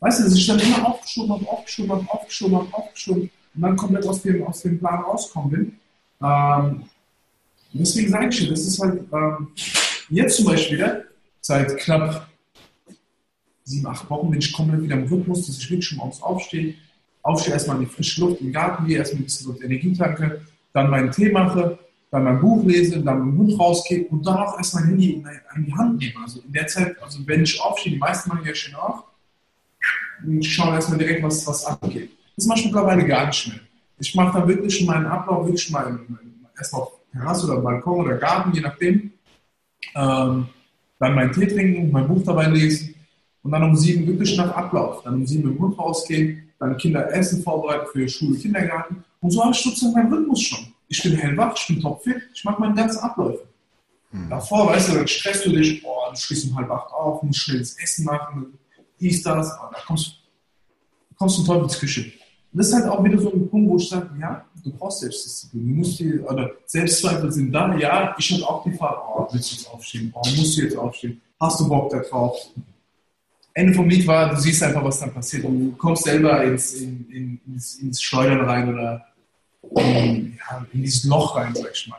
Weißt 0.01 0.21
du, 0.21 0.25
dass 0.25 0.35
ich 0.35 0.47
dann 0.47 0.59
immer 0.61 0.89
aufgeschoben 0.89 1.33
habe, 1.33 1.49
aufgeschoben 1.49 1.91
habe, 1.93 2.07
aufgeschoben 2.09 2.57
habe, 2.57 2.69
aufgeschoben 2.73 3.31
und 3.55 3.63
dann 3.63 3.77
komplett 3.77 4.07
aus 4.07 4.23
dem, 4.23 4.47
aus 4.47 4.63
dem 4.63 4.79
Plan 4.79 5.01
rauskommen 5.01 5.51
bin. 5.51 5.79
Ähm, 6.23 6.85
deswegen 7.73 8.11
sage 8.11 8.29
ich 8.29 8.39
dir, 8.39 8.51
das 8.51 8.61
ist 8.61 8.81
halt 8.81 9.03
ähm, 9.13 9.49
jetzt 10.09 10.37
zum 10.37 10.47
Beispiel 10.47 11.05
seit 11.41 11.77
knapp 11.79 12.29
sieben, 13.65 13.87
acht 13.87 14.09
Wochen 14.09 14.31
bin 14.31 14.39
ich 14.39 14.53
komplett 14.53 14.83
wieder 14.83 14.97
im 14.97 15.09
Rhythmus, 15.09 15.47
dass 15.47 15.59
ich 15.59 15.71
wirklich 15.71 15.89
schon 15.89 15.99
morgens 15.99 16.23
aufstehe, 16.23 16.75
aufstehe 17.23 17.53
erstmal 17.53 17.77
in 17.77 17.85
die 17.85 17.93
frische 17.95 18.21
Luft, 18.21 18.41
im 18.41 18.53
Garten 18.53 18.87
gehe, 18.87 18.99
erstmal 18.99 19.23
ein 19.23 19.25
bisschen 19.25 19.53
so 19.53 19.61
Energie 19.61 19.93
tanke, 19.93 20.43
dann 20.73 20.91
meinen 20.91 21.11
Tee 21.11 21.31
mache, 21.31 21.79
dann 22.11 22.25
mein 22.25 22.41
Buch 22.41 22.65
lese, 22.65 23.01
dann 23.03 23.19
dem 23.19 23.39
Hund 23.39 23.59
rausgehe 23.59 24.07
und 24.07 24.27
dann 24.27 24.37
auch 24.37 24.57
erst 24.57 24.75
mein 24.75 24.85
Handy 24.85 25.13
in, 25.13 25.29
in 25.57 25.65
die 25.67 25.75
Hand 25.75 25.99
nehme. 25.99 26.15
Also 26.23 26.41
in 26.41 26.53
der 26.53 26.67
Zeit, 26.67 27.01
also 27.03 27.19
wenn 27.27 27.43
ich 27.43 27.61
aufstehe, 27.61 27.93
die 27.93 27.99
meisten 27.99 28.31
machen 28.31 28.47
ja 28.47 28.55
schon 28.55 28.75
auf, 28.75 29.05
und 30.25 30.45
schaue 30.45 30.75
erstmal 30.75 30.99
direkt, 30.99 31.23
was, 31.23 31.47
was 31.47 31.65
abgeht. 31.65 32.11
Das 32.37 32.47
mache 32.47 32.61
ich 32.61 32.65
mittlerweile 32.67 33.05
gar 33.07 33.27
nicht 33.27 33.49
mehr. 33.49 33.61
Ich 33.99 34.15
mache 34.15 34.39
dann 34.39 34.49
wirklich 34.49 34.85
meinen 34.85 35.07
Ablauf, 35.07 35.47
wirklich 35.47 35.71
mal 35.71 35.99
erstmal 36.57 36.83
auf 36.83 36.93
Terrasse 37.13 37.47
oder 37.47 37.61
Balkon 37.61 38.01
oder 38.01 38.17
Garten, 38.17 38.53
je 38.53 38.61
nachdem. 38.61 39.13
Ähm, 39.95 40.49
dann 40.99 41.15
meinen 41.15 41.33
Tee 41.33 41.47
trinken, 41.47 41.91
mein 41.93 42.09
Buch 42.09 42.23
dabei 42.25 42.47
lesen 42.49 42.95
und 43.43 43.53
dann 43.53 43.63
um 43.63 43.77
sieben 43.77 44.07
wirklich 44.07 44.37
nach 44.37 44.51
Ablauf. 44.55 45.03
Dann 45.03 45.15
um 45.15 45.27
sieben 45.27 45.51
im 45.51 45.59
Hund 45.59 45.79
rausgehen, 45.79 46.51
dann 46.59 46.77
Kinder 46.77 47.13
Essen 47.13 47.43
vorbereiten 47.43 47.87
für 47.93 48.09
Schule, 48.09 48.39
Kindergarten. 48.39 49.05
Und 49.21 49.31
so 49.31 49.43
habe 49.43 49.53
ich 49.53 49.61
sozusagen 49.61 49.95
meinen 49.95 50.13
Rhythmus 50.13 50.43
schon. 50.43 50.67
Ich 50.89 51.03
bin 51.03 51.17
hellwach, 51.17 51.55
ich 51.57 51.67
bin 51.67 51.81
topfit, 51.81 52.23
ich 52.35 52.45
mache 52.45 52.61
meine 52.61 52.75
ganzen 52.75 52.99
Abläufe. 53.01 53.47
Hm. 54.11 54.31
Davor, 54.31 54.69
weißt 54.69 54.89
du, 54.89 54.95
dann 54.95 55.09
stresst 55.09 55.45
du 55.45 55.51
dich, 55.51 55.83
boah, 55.83 56.11
du 56.11 56.17
stehst 56.17 56.47
um 56.47 56.57
halb 56.57 56.71
acht 56.71 56.93
auf, 56.93 57.23
musst 57.23 57.41
schnell 57.41 57.59
das 57.59 57.79
Essen 57.79 58.05
machen, 58.05 58.59
dies, 59.01 59.23
das, 59.23 59.49
da 59.51 59.77
kommst, 59.87 60.15
kommst 61.17 61.39
du 61.39 61.43
in 61.43 61.47
Teufelsküche. 61.47 62.13
Das 62.53 62.69
ist 62.69 62.75
halt 62.75 62.87
auch 62.87 63.05
wieder 63.05 63.19
so 63.19 63.33
ein 63.33 63.49
Punkt, 63.49 63.71
wo 63.71 63.77
ich 63.77 63.89
sage, 63.89 64.09
ja, 64.19 64.45
du 64.65 64.73
brauchst 64.73 65.01
Selbstdisziplin. 65.01 65.69
Du 65.69 65.75
musst 65.75 65.99
die, 65.99 66.19
oder 66.21 66.51
Selbstzweifel 66.65 67.31
sind 67.31 67.53
da. 67.53 67.77
Ja, 67.77 68.15
ich 68.19 68.33
hatte 68.33 68.49
auch 68.49 68.65
die 68.65 68.73
Frage, 68.73 68.99
oh, 69.07 69.29
willst 69.31 69.53
du 69.53 69.57
jetzt 69.57 69.71
aufstehen? 69.71 70.13
Oh, 70.15 70.23
musst 70.37 70.57
du 70.57 70.63
jetzt 70.63 70.77
aufstehen? 70.77 71.21
Hast 71.39 71.61
du 71.61 71.69
Bock 71.69 71.91
da 71.91 71.99
drauf? 72.01 72.37
Ende 73.53 73.75
vom 73.75 73.89
Lied 73.89 74.07
war, 74.07 74.31
du 74.31 74.41
siehst 74.41 74.63
einfach, 74.63 74.83
was 74.83 75.01
dann 75.01 75.13
passiert. 75.13 75.45
Und 75.45 75.59
du 75.59 75.77
kommst 75.77 76.05
selber 76.05 76.43
ins, 76.45 76.75
in, 76.75 77.09
in, 77.11 77.41
ins, 77.47 77.77
ins 77.77 78.01
Schleudern 78.01 78.41
rein 78.41 78.73
oder 78.73 79.05
in, 79.77 80.39
ja, 80.39 80.67
in 80.73 80.83
dieses 80.83 81.05
Loch 81.05 81.37
rein, 81.37 81.55
sag 81.55 81.71
ich 81.73 81.89
mal. 81.89 81.99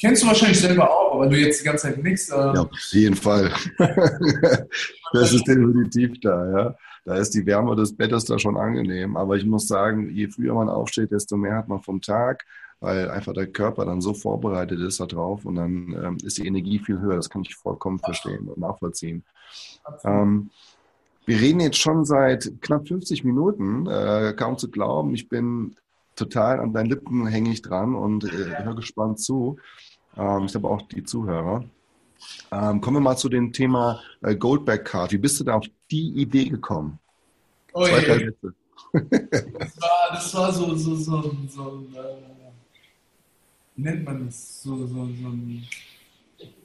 Kennst 0.00 0.22
du 0.22 0.26
wahrscheinlich 0.26 0.60
selber 0.60 0.90
auch, 0.90 1.14
aber 1.14 1.28
du 1.28 1.36
jetzt 1.36 1.60
die 1.60 1.64
ganze 1.64 1.88
Zeit 1.88 2.02
nichts. 2.02 2.28
Äh 2.28 2.36
ja, 2.36 2.62
auf 2.62 2.70
jeden 2.90 3.14
Fall. 3.14 3.52
das 5.12 5.32
ist 5.32 5.46
definitiv 5.46 6.20
da, 6.20 6.50
ja. 6.50 6.76
Da 7.04 7.16
ist 7.16 7.34
die 7.34 7.44
Wärme 7.44 7.76
des 7.76 7.94
Bettes 7.94 8.24
da 8.24 8.38
schon 8.38 8.56
angenehm. 8.56 9.16
Aber 9.16 9.36
ich 9.36 9.44
muss 9.44 9.68
sagen, 9.68 10.10
je 10.10 10.28
früher 10.28 10.54
man 10.54 10.68
aufsteht, 10.68 11.12
desto 11.12 11.36
mehr 11.36 11.54
hat 11.54 11.68
man 11.68 11.82
vom 11.82 12.00
Tag, 12.00 12.44
weil 12.80 13.10
einfach 13.10 13.34
der 13.34 13.46
Körper 13.46 13.84
dann 13.84 14.00
so 14.00 14.14
vorbereitet 14.14 14.80
ist 14.80 15.00
darauf 15.00 15.44
und 15.44 15.56
dann 15.56 15.94
ähm, 16.02 16.18
ist 16.24 16.38
die 16.38 16.46
Energie 16.46 16.78
viel 16.78 16.98
höher. 16.98 17.16
Das 17.16 17.30
kann 17.30 17.42
ich 17.42 17.54
vollkommen 17.54 17.98
verstehen 17.98 18.48
und 18.48 18.58
nachvollziehen. 18.58 19.22
Ähm, 20.02 20.50
wir 21.26 21.40
reden 21.40 21.60
jetzt 21.60 21.78
schon 21.78 22.04
seit 22.04 22.50
knapp 22.60 22.88
50 22.88 23.22
Minuten, 23.24 23.86
äh, 23.86 24.34
kaum 24.36 24.58
zu 24.58 24.70
glauben. 24.70 25.14
Ich 25.14 25.28
bin 25.28 25.76
total 26.16 26.60
an 26.60 26.72
deinen 26.72 26.86
Lippen 26.86 27.26
hängig 27.26 27.62
dran 27.62 27.94
und 27.94 28.24
äh, 28.24 28.64
höre 28.64 28.76
gespannt 28.76 29.20
zu. 29.20 29.58
Ähm, 30.16 30.44
ich 30.44 30.54
habe 30.54 30.68
auch 30.68 30.82
die 30.82 31.04
Zuhörer. 31.04 31.64
Ähm, 32.50 32.80
kommen 32.80 32.96
wir 32.96 33.00
mal 33.00 33.16
zu 33.16 33.28
dem 33.28 33.52
Thema 33.52 34.00
äh, 34.22 34.34
Goldback 34.34 34.84
Card. 34.84 35.12
Wie 35.12 35.18
bist 35.18 35.40
du 35.40 35.44
da 35.44 35.54
auf 35.54 35.66
die 35.90 36.08
Idee 36.20 36.48
gekommen? 36.48 36.98
Oh, 37.72 37.84
Zwei, 37.84 38.00
drei 38.00 38.18
Sätze. 38.18 38.54
das 38.92 39.80
war, 39.80 40.10
das 40.12 40.34
war 40.34 40.52
so, 40.52 40.74
so, 40.76 40.94
so, 40.94 41.36
so 41.48 41.86
äh, 41.94 42.34
wie 43.76 43.82
nennt 43.82 44.04
man 44.04 44.26
das? 44.26 44.62
So, 44.62 44.76
so, 44.76 44.86
so 44.86 45.02
ein, 45.02 45.66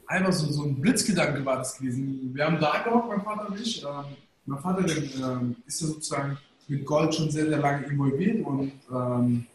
einfach 0.05 0.31
so, 0.31 0.51
so 0.51 0.63
ein 0.63 0.79
Blitzgedanke 0.79 1.43
war 1.43 1.57
das 1.57 1.77
gewesen. 1.77 2.31
Wir 2.33 2.45
haben 2.45 2.59
da 2.59 2.83
gehockt, 2.83 3.09
mein 3.09 3.21
Vater 3.21 3.49
und 3.49 3.59
ich. 3.59 3.83
Ähm, 3.83 4.05
mein 4.45 4.59
Vater 4.59 4.83
der, 4.83 4.97
ähm, 4.97 5.55
ist 5.65 5.81
ja 5.81 5.87
sozusagen 5.87 6.37
mit 6.69 6.85
Gold 6.85 7.13
schon 7.13 7.29
sehr, 7.31 7.47
sehr 7.47 7.59
lange 7.59 7.85
involviert 7.87 8.45
und 8.45 8.71
ähm, 8.91 9.45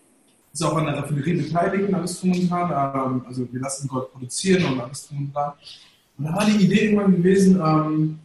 ist 0.52 0.62
auch 0.62 0.76
an 0.76 0.86
der 0.86 0.96
Raffinerie 0.96 1.34
beteiligt 1.34 1.92
alles 1.92 2.20
drum 2.20 2.32
und 2.32 2.48
dran. 2.48 2.70
Ähm, 2.70 3.26
also 3.26 3.52
wir 3.52 3.60
lassen 3.60 3.88
Gold 3.88 4.12
produzieren 4.12 4.64
und 4.72 4.80
alles 4.80 5.08
drum 5.08 5.18
und 5.18 5.34
dran. 5.34 5.52
Und 6.16 6.24
da 6.24 6.32
war 6.32 6.46
die 6.46 6.64
Idee 6.64 6.86
irgendwann 6.86 7.16
gewesen, 7.16 7.60
ähm, 7.60 8.18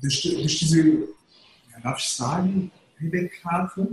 durch, 0.00 0.22
durch, 0.22 0.58
diese, 0.58 0.88
ja, 0.88 1.80
darf 1.82 1.98
ich 1.98 2.08
sagen, 2.08 2.70
Payback-Karte, 2.98 3.88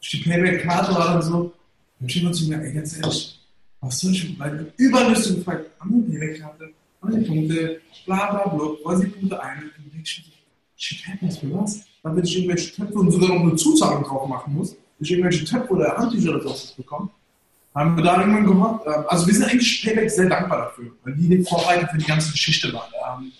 durch 0.00 0.10
die 0.10 0.18
Payback-Karte 0.18 0.94
war 0.94 1.14
dann 1.14 1.22
so, 1.22 1.52
dann 1.98 2.08
steht 2.08 2.24
man 2.24 2.34
zu 2.34 2.48
mir, 2.48 2.62
ey, 2.62 2.72
ganz 2.72 2.98
ehrlich, 2.98 3.40
was 3.80 4.00
soll 4.00 4.12
ich, 4.12 4.38
überall 4.76 5.10
wirst 5.10 5.30
du 5.30 5.36
gefragt, 5.36 5.70
haben 5.80 6.06
wir 6.06 6.18
Payback-Karte, 6.18 6.70
haben 7.00 7.20
die 7.20 7.26
Punkte, 7.26 7.80
bla 8.04 8.30
bla 8.30 8.48
bla, 8.48 8.66
wollen 8.84 9.00
Sie 9.00 9.06
Punkte 9.08 9.42
ein? 9.42 9.62
Und 9.62 9.72
dann 9.76 9.90
denke 9.90 10.02
ich, 10.02 10.32
shit, 10.76 11.02
was 11.22 11.38
für 11.38 11.52
was? 11.54 11.84
Wenn 12.02 12.24
ich 12.24 12.36
irgendwelche 12.36 12.74
Töpfe 12.74 12.94
und 12.94 13.10
sogar 13.10 13.28
noch 13.28 13.42
eine 13.42 13.54
Zuzahlung 13.54 14.02
drauf 14.02 14.28
machen 14.28 14.54
muss, 14.54 14.76
durch 14.98 15.10
irgendwelche 15.10 15.44
Töpfe 15.44 15.72
oder 15.72 15.96
Handtücher 15.96 16.30
oder 16.30 16.42
sowas 16.42 16.74
bekommen, 16.76 17.10
haben 17.74 17.96
wir 17.96 18.04
da 18.04 18.20
irgendwann 18.20 18.46
gemacht. 18.46 18.82
Ähm, 18.86 19.04
also 19.08 19.26
wir 19.26 19.34
sind 19.34 19.44
eigentlich 19.44 19.82
Payback 19.84 20.10
sehr 20.10 20.28
dankbar 20.28 20.58
dafür, 20.58 20.92
weil 21.04 21.14
die 21.14 21.28
den 21.28 21.44
Vorreiter 21.44 21.88
für 21.88 21.98
die 21.98 22.04
ganze 22.04 22.32
Geschichte 22.32 22.72
waren. 22.72 22.90
Ähm, 23.22 23.32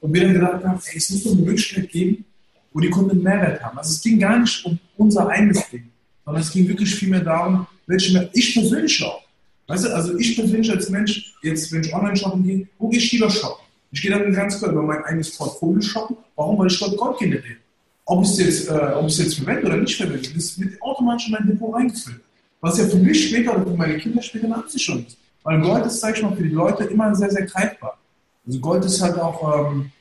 und 0.00 0.14
wir 0.14 0.22
dann 0.22 0.34
gedacht 0.34 0.64
ey, 0.64 0.96
es 0.96 1.10
muss 1.10 1.24
doch 1.24 1.32
eine 1.32 1.42
Möglichkeit 1.42 1.90
geben, 1.90 2.24
wo 2.72 2.80
die 2.80 2.90
Kunden 2.90 3.10
einen 3.10 3.22
Mehrwert 3.22 3.62
haben. 3.62 3.78
Also 3.78 3.90
es 3.92 4.00
ging 4.00 4.18
gar 4.18 4.38
nicht 4.38 4.64
um 4.64 4.78
unser 4.96 5.28
eigenes 5.28 5.68
Ding, 5.70 5.90
sondern 6.24 6.42
es 6.42 6.52
ging 6.52 6.68
wirklich 6.68 6.94
vielmehr 6.94 7.20
darum, 7.20 7.66
welche 7.86 8.12
Mehrwert 8.12 8.36
ich 8.36 8.54
persönlich 8.54 9.02
auch. 9.04 9.22
Weißt 9.66 9.84
du, 9.84 9.94
also 9.94 10.16
ich 10.16 10.36
persönlich 10.36 10.70
als 10.70 10.88
Mensch, 10.88 11.34
jetzt 11.42 11.70
wenn 11.72 11.82
ich 11.82 11.92
online 11.94 12.16
shoppen 12.16 12.42
gehe, 12.42 12.68
wo 12.78 12.88
gehe 12.88 12.98
ich 12.98 13.12
lieber 13.12 13.28
shoppen? 13.28 13.64
Ich 13.90 14.02
gehe 14.02 14.10
dann 14.10 14.32
ganz 14.32 14.58
klar 14.58 14.72
über 14.72 14.82
mein 14.82 15.02
eigenes 15.04 15.36
Portfolio 15.36 15.80
shoppen. 15.80 16.16
Warum? 16.36 16.58
Weil 16.58 16.66
ich 16.66 16.78
dort 16.78 16.96
Gold 16.96 17.18
generiere. 17.18 17.56
Ob 18.04 18.24
ich 18.24 18.30
es 18.30 18.38
jetzt, 18.38 18.68
äh, 18.68 19.00
jetzt 19.06 19.34
verwende 19.36 19.66
oder 19.66 19.76
nicht 19.76 19.96
verwende, 19.96 20.28
das 20.34 20.58
wird 20.58 20.80
automatisch 20.80 21.26
in 21.26 21.32
mein 21.32 21.46
Depot 21.46 21.74
reingefüllt. 21.74 22.20
Was 22.60 22.78
ja 22.78 22.86
für 22.86 22.96
mich 22.96 23.28
später 23.28 23.54
oder 23.54 23.66
für 23.66 23.76
meine 23.76 23.98
Kinder 23.98 24.22
später 24.22 24.46
eine 24.46 24.56
Absicherung 24.56 25.06
ist. 25.06 25.16
Weil 25.42 25.60
Gold 25.60 25.86
ist, 25.86 26.00
sag 26.00 26.16
ich 26.16 26.22
mal, 26.22 26.34
für 26.34 26.42
die 26.42 26.48
Leute 26.48 26.84
immer 26.84 27.14
sehr, 27.14 27.30
sehr 27.30 27.46
greifbar. 27.46 27.98
Also 28.46 28.60
Gold 28.60 28.84
ist 28.84 29.00
halt 29.00 29.18
auch, 29.18 29.72
ähm, 29.72 29.92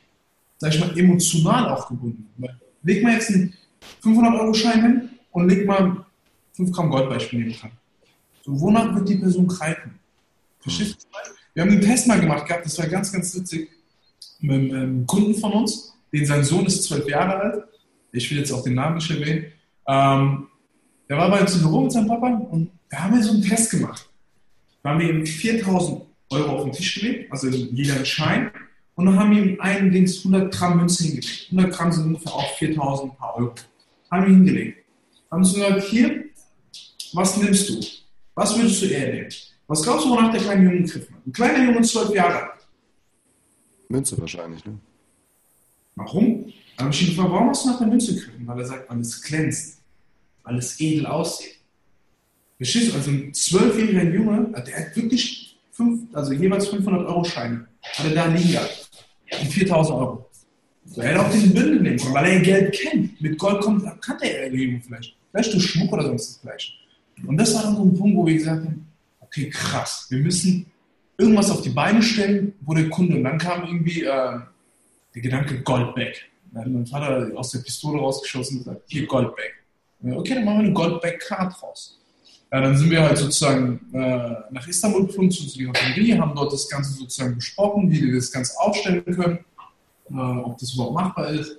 sag 0.57 0.73
ich 0.73 0.79
mal, 0.79 0.97
emotional 0.97 1.69
auch 1.69 1.87
gebunden. 1.87 2.27
Leg 2.83 3.03
mal 3.03 3.13
jetzt 3.13 3.29
einen 3.29 3.53
500-Euro-Schein 4.03 4.81
hin 4.81 5.09
und 5.31 5.49
leg 5.49 5.65
mal 5.65 6.05
5 6.53 6.71
Gramm 6.71 6.89
Goldbeispiel 6.89 7.39
neben 7.39 7.53
dran. 7.53 7.71
So, 8.43 8.59
wonach 8.59 8.95
wird 8.95 9.09
die 9.09 9.17
Person 9.17 9.47
greifen? 9.47 9.99
Verstehst 10.59 11.03
du? 11.03 11.07
Wir 11.53 11.63
haben 11.63 11.71
einen 11.71 11.81
Test 11.81 12.07
mal 12.07 12.19
gemacht 12.19 12.47
gehabt, 12.47 12.65
das 12.65 12.77
war 12.77 12.87
ganz, 12.87 13.11
ganz 13.11 13.35
witzig, 13.35 13.69
mit 14.39 14.73
einem 14.73 15.05
Kunden 15.05 15.35
von 15.35 15.53
uns, 15.53 15.93
den 16.13 16.25
sein 16.25 16.43
Sohn 16.43 16.65
ist 16.65 16.83
zwölf 16.83 17.07
Jahre 17.09 17.35
alt, 17.35 17.63
ich 18.11 18.29
will 18.31 18.39
jetzt 18.39 18.51
auch 18.51 18.63
den 18.63 18.75
Namen 18.75 18.95
nicht 18.95 19.09
erwähnen, 19.09 19.45
ähm, 19.87 20.47
der 21.09 21.17
war 21.17 21.29
bei 21.29 21.41
uns 21.41 21.55
im 21.55 21.61
Büro 21.61 21.81
mit 21.81 21.91
seinem 21.91 22.07
Papa 22.07 22.27
und 22.27 22.71
da 22.89 23.03
haben 23.03 23.15
wir 23.15 23.23
so 23.23 23.31
einen 23.31 23.43
Test 23.43 23.71
gemacht. 23.71 24.09
Da 24.83 24.91
haben 24.91 24.99
wir 24.99 25.09
ihm 25.09 25.25
4000 25.25 26.01
Euro 26.29 26.49
auf 26.57 26.63
den 26.63 26.73
Tisch 26.73 26.99
gelegt, 26.99 27.31
also 27.31 27.47
jeder 27.47 27.95
einen 27.95 28.05
Schein, 28.05 28.51
und 28.97 29.05
dann 29.05 29.19
haben 29.19 29.31
wir 29.31 29.43
ihm 29.43 29.61
einen 29.61 29.91
Dings 29.91 30.17
100 30.25 30.51
Gramm 30.51 30.77
Münze 30.77 31.03
hingelegt. 31.03 31.47
100 31.51 31.71
Gramm 31.71 31.91
sind 31.91 32.05
ungefähr 32.05 32.33
auch 32.33 32.53
4000 32.55 33.17
paar 33.17 33.37
Euro. 33.37 33.53
Haben 34.09 34.25
wir 34.25 34.33
hingelegt. 34.33 34.85
Haben 35.29 35.45
sie 35.45 35.55
gesagt, 35.55 35.83
hier, 35.83 36.23
was 37.13 37.37
nimmst 37.37 37.69
du? 37.69 37.79
Was 38.33 38.57
würdest 38.57 38.81
du 38.81 38.87
eher 38.87 39.13
nehmen? 39.13 39.29
Was 39.67 39.83
glaubst 39.83 40.05
du, 40.05 40.09
wonach 40.09 40.31
der 40.31 40.41
kleine 40.41 40.63
Junge 40.63 40.81
gegriffen 40.81 41.15
hat? 41.15 41.27
Ein 41.27 41.31
kleiner 41.31 41.63
Junge, 41.65 41.81
zwölf 41.81 42.09
Jahre 42.09 42.41
alt. 42.41 42.56
Münze 43.89 44.17
wahrscheinlich, 44.17 44.63
ne? 44.65 44.77
Warum? 45.95 46.53
Habe 46.77 46.91
ich 46.91 47.07
gefragt, 47.07 47.31
warum 47.31 47.49
hast 47.49 47.65
du 47.65 47.69
nach 47.69 47.79
der 47.79 47.87
Münze 47.87 48.13
gegriffen? 48.13 48.45
Weil 48.45 48.59
er 48.59 48.65
sagt, 48.65 48.89
weil 48.89 48.99
es 48.99 49.21
glänzt, 49.21 49.81
weil 50.43 50.57
es 50.57 50.79
edel 50.79 51.07
aussieht. 51.07 51.57
Verstehst 52.57 52.91
du? 52.91 52.95
Also 52.95 53.11
ein 53.11 53.33
zwölfjähriger 53.33 54.03
Junge, 54.03 54.51
der 54.65 54.79
hat 54.79 54.95
wirklich 54.95 55.57
fünf, 55.71 56.13
also 56.13 56.33
jeweils 56.33 56.67
500 56.67 57.07
Euro 57.07 57.23
Scheine, 57.23 57.67
hat 57.81 58.05
er 58.05 58.13
da 58.13 58.25
liegen 58.27 58.51
gehabt. 58.51 58.89
Die 59.41 59.45
4000 59.45 59.97
Euro. 59.97 60.29
So, 60.85 61.01
er 61.01 61.09
hätte 61.09 61.25
auch 61.25 61.31
diesen 61.31 61.53
Bündel 61.53 61.81
nehmen 61.81 61.97
können, 61.97 62.13
weil 62.13 62.31
er 62.31 62.39
Geld 62.39 62.73
kennt. 62.73 63.21
Mit 63.21 63.37
Gold 63.37 63.61
kommt, 63.61 63.83
kannte 64.01 64.25
er 64.25 64.53
Junge 64.53 64.81
vielleicht. 64.81 65.15
Vielleicht 65.31 65.53
durch 65.53 65.65
Schmuck 65.65 65.91
oder 65.93 66.03
sonst 66.03 66.41
Gleiche. 66.41 66.71
Und 67.25 67.37
das 67.37 67.53
war 67.55 67.63
dann 67.63 67.75
so 67.75 67.83
ein 67.83 67.93
Punkt, 67.95 68.15
wo 68.15 68.25
wir 68.25 68.35
gesagt 68.35 68.65
haben, 68.65 68.87
okay, 69.19 69.49
krass, 69.49 70.07
wir 70.09 70.19
müssen 70.19 70.65
irgendwas 71.17 71.49
auf 71.49 71.61
die 71.61 71.69
Beine 71.69 72.01
stellen, 72.01 72.53
wo 72.61 72.73
der 72.73 72.89
Kunde, 72.89 73.15
und 73.17 73.23
dann 73.23 73.37
kam 73.37 73.63
irgendwie 73.63 74.03
äh, 74.03 74.39
der 75.15 75.21
Gedanke 75.21 75.61
Goldbag. 75.61 76.13
Dann 76.51 76.63
hat 76.63 76.71
mein 76.71 76.85
Vater 76.85 77.31
aus 77.35 77.51
der 77.51 77.59
Pistole 77.59 77.99
rausgeschossen 77.99 78.57
und 78.57 78.65
gesagt, 78.65 78.83
hier 78.87 79.05
Goldbag. 79.07 79.53
Okay, 80.03 80.35
dann 80.35 80.45
machen 80.45 80.59
wir 80.59 80.65
eine 80.65 80.73
Goldbag-Card 80.73 81.61
raus. 81.63 81.99
Ja, 82.51 82.61
dann 82.61 82.77
sind 82.77 82.89
wir 82.89 83.01
halt 83.01 83.17
sozusagen 83.17 83.81
äh, 83.93 84.35
nach 84.51 84.65
Istanbul 84.67 85.07
geflogen 85.07 85.31
zu 85.31 85.43
unserer 85.43 85.73
Familie, 85.73 86.17
haben 86.17 86.33
dort 86.33 86.53
das 86.53 86.69
Ganze 86.69 86.93
sozusagen 86.93 87.35
besprochen, 87.35 87.91
wie 87.91 88.01
wir 88.01 88.15
das 88.15 88.31
Ganze 88.31 88.57
aufstellen 88.59 89.03
können, 89.03 89.39
äh, 90.09 90.13
ob 90.13 90.57
das 90.57 90.73
überhaupt 90.73 90.93
machbar 90.93 91.31
ist. 91.31 91.57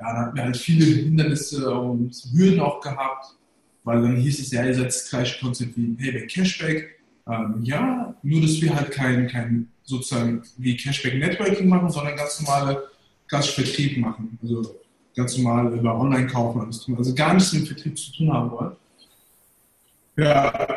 Ja, 0.00 0.06
dann 0.06 0.16
hatten 0.16 0.36
wir 0.36 0.44
halt 0.44 0.56
viele 0.56 0.84
Hindernisse 0.86 1.70
und 1.70 2.14
Hürden 2.32 2.60
auch 2.60 2.80
gehabt, 2.80 3.34
weil 3.82 4.00
dann 4.00 4.16
hieß 4.16 4.40
es 4.40 4.50
ja, 4.50 4.64
ihr 4.64 4.74
seid 4.74 4.86
das 4.86 5.10
gleiche 5.10 5.40
Konzept 5.40 5.76
wie 5.76 5.88
Payback 5.88 6.30
Cashback. 6.30 7.00
Ähm, 7.26 7.60
ja, 7.62 8.14
nur 8.22 8.40
dass 8.42 8.60
wir 8.60 8.74
halt 8.74 8.90
kein, 8.90 9.28
kein 9.28 9.68
sozusagen 9.84 10.42
wie 10.58 10.76
Cashback 10.76 11.18
Networking 11.18 11.68
machen, 11.68 11.90
sondern 11.90 12.16
ganz 12.16 12.40
normale 12.40 12.84
klassische 13.28 13.62
Vertrieb 13.62 13.98
machen. 13.98 14.38
Also 14.42 14.76
ganz 15.16 15.36
normal 15.38 15.72
über 15.72 15.98
Online 15.98 16.26
kaufen 16.26 16.60
alles 16.60 16.80
tun. 16.80 16.96
Also 16.96 17.14
gar 17.14 17.34
nichts 17.34 17.52
mit 17.52 17.66
Vertrieb 17.66 17.98
zu 17.98 18.12
tun 18.12 18.32
haben 18.32 18.50
wollen. 18.50 18.76
Ja, 20.16 20.68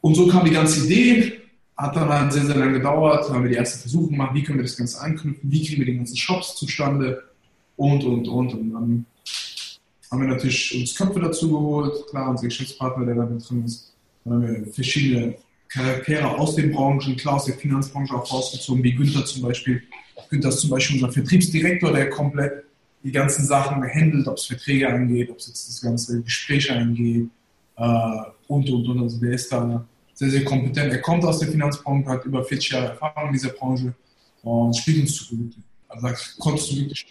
und 0.00 0.14
so 0.14 0.26
kam 0.28 0.44
die 0.44 0.52
ganze 0.52 0.86
Idee. 0.86 1.40
Hat 1.76 1.94
dann 1.94 2.08
halt 2.08 2.32
sehr, 2.32 2.46
sehr 2.46 2.56
lange 2.56 2.74
gedauert. 2.74 3.28
Haben 3.28 3.42
wir 3.42 3.50
die 3.50 3.56
ersten 3.56 3.80
Versuche 3.80 4.10
gemacht, 4.10 4.34
wie 4.34 4.42
können 4.42 4.58
wir 4.58 4.64
das 4.64 4.76
Ganze 4.76 5.00
anknüpfen, 5.00 5.50
wie 5.50 5.66
kriegen 5.66 5.80
wir 5.80 5.86
die 5.86 5.96
ganzen 5.96 6.16
Shops 6.16 6.56
zustande 6.56 7.22
und, 7.76 8.02
und, 8.04 8.26
und. 8.28 8.54
Und 8.54 8.72
dann 8.72 9.06
haben 10.10 10.20
wir 10.20 10.28
natürlich 10.28 10.74
uns 10.78 10.94
Köpfe 10.94 11.20
dazu 11.20 11.50
geholt, 11.50 11.92
klar, 12.08 12.30
unser 12.30 12.46
Geschäftspartner, 12.46 13.04
der 13.04 13.16
da 13.16 13.26
mit 13.26 13.48
drin 13.48 13.64
ist. 13.64 13.92
Dann 14.24 14.34
haben 14.34 14.42
wir 14.42 14.72
verschiedene 14.72 15.36
Charaktere 15.68 16.38
aus 16.38 16.56
den 16.56 16.72
Branchen, 16.72 17.16
klar 17.16 17.34
aus 17.34 17.46
der 17.46 17.54
Finanzbranche 17.54 18.14
auch 18.14 18.30
rausgezogen, 18.30 18.82
wie 18.82 18.94
Günther 18.94 19.24
zum 19.24 19.42
Beispiel. 19.42 19.82
Günther 20.30 20.48
ist 20.48 20.60
zum 20.60 20.70
Beispiel 20.70 20.96
unser 20.96 21.12
Vertriebsdirektor, 21.12 21.92
der 21.92 22.10
komplett 22.10 22.64
die 23.02 23.12
ganzen 23.12 23.44
Sachen 23.44 23.82
handelt, 23.82 24.26
ob 24.26 24.36
es 24.36 24.46
Verträge 24.46 24.88
angeht, 24.88 25.30
ob 25.30 25.38
es 25.38 25.48
jetzt 25.48 25.68
das 25.68 25.80
ganze 25.80 26.22
Gespräch 26.22 26.70
angeht 26.70 27.28
äh, 27.76 28.18
und, 28.48 28.68
und, 28.70 28.88
und. 28.88 29.02
Also 29.02 29.20
der 29.20 29.32
ist 29.32 29.52
da 29.52 29.86
sehr, 30.14 30.30
sehr 30.30 30.44
kompetent. 30.44 30.92
Er 30.92 31.00
kommt 31.00 31.24
aus 31.24 31.38
der 31.38 31.48
Finanzbranche, 31.48 32.08
hat 32.08 32.24
über 32.24 32.44
40 32.44 32.70
Jahre 32.70 32.86
Erfahrung 32.88 33.28
in 33.28 33.32
dieser 33.34 33.50
Branche 33.50 33.94
und 34.42 34.76
spielt 34.76 35.00
uns 35.00 35.16
zugute. 35.16 35.58
Also 35.88 36.06
da 36.06 36.14
konntest 36.38 36.72
du 36.72 36.76
wirklich 36.76 37.06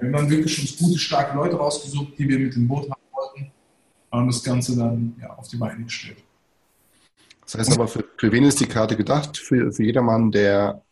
wir 0.00 0.12
haben 0.12 0.30
wirklich 0.30 0.60
uns 0.60 0.76
gute, 0.76 0.98
starke 0.98 1.36
Leute 1.36 1.56
rausgesucht, 1.56 2.18
die 2.18 2.28
wir 2.28 2.38
mit 2.38 2.54
dem 2.54 2.68
Boot 2.68 2.90
haben 2.90 3.00
wollten 3.12 3.50
und 4.10 4.26
das 4.26 4.42
Ganze 4.42 4.76
dann 4.76 5.16
ja, 5.20 5.30
auf 5.30 5.48
die 5.48 5.56
Beine 5.56 5.84
gestellt. 5.84 6.22
Das 7.46 7.60
heißt 7.60 7.72
aber, 7.72 7.88
für, 7.88 8.04
für 8.16 8.32
wen 8.32 8.44
ist 8.44 8.60
die 8.60 8.66
Karte 8.66 8.96
gedacht? 8.96 9.38
Für, 9.38 9.72
für 9.72 9.84
jedermann, 9.84 10.32
der 10.32 10.82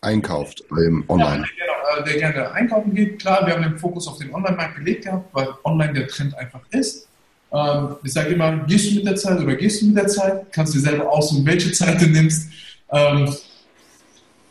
einkauft 0.00 0.64
im 0.70 1.04
Online. 1.08 1.44
Ja, 1.58 1.96
der, 1.96 2.04
der 2.04 2.18
gerne 2.18 2.52
einkaufen 2.52 2.94
geht. 2.94 3.20
Klar, 3.20 3.46
wir 3.46 3.54
haben 3.54 3.62
den 3.62 3.78
Fokus 3.78 4.06
auf 4.06 4.18
den 4.18 4.32
Online-Markt 4.32 4.76
gelegt 4.76 5.04
gehabt, 5.04 5.28
weil 5.34 5.48
online 5.64 5.92
der 5.92 6.08
Trend 6.08 6.36
einfach 6.38 6.60
ist. 6.70 7.08
Ähm, 7.52 7.96
ich 8.02 8.12
sage 8.12 8.30
immer, 8.30 8.56
gehst 8.58 8.90
du 8.90 8.96
mit 8.96 9.06
der 9.06 9.16
Zeit 9.16 9.40
oder 9.40 9.56
gehst 9.56 9.82
du 9.82 9.86
mit 9.86 9.96
der 9.96 10.06
Zeit? 10.06 10.52
Kannst 10.52 10.74
du 10.74 10.78
dir 10.78 10.84
selber 10.84 11.10
aussuchen, 11.10 11.44
welche 11.44 11.72
Zeit 11.72 12.00
du 12.00 12.06
nimmst. 12.06 12.48
Ähm, 12.90 13.34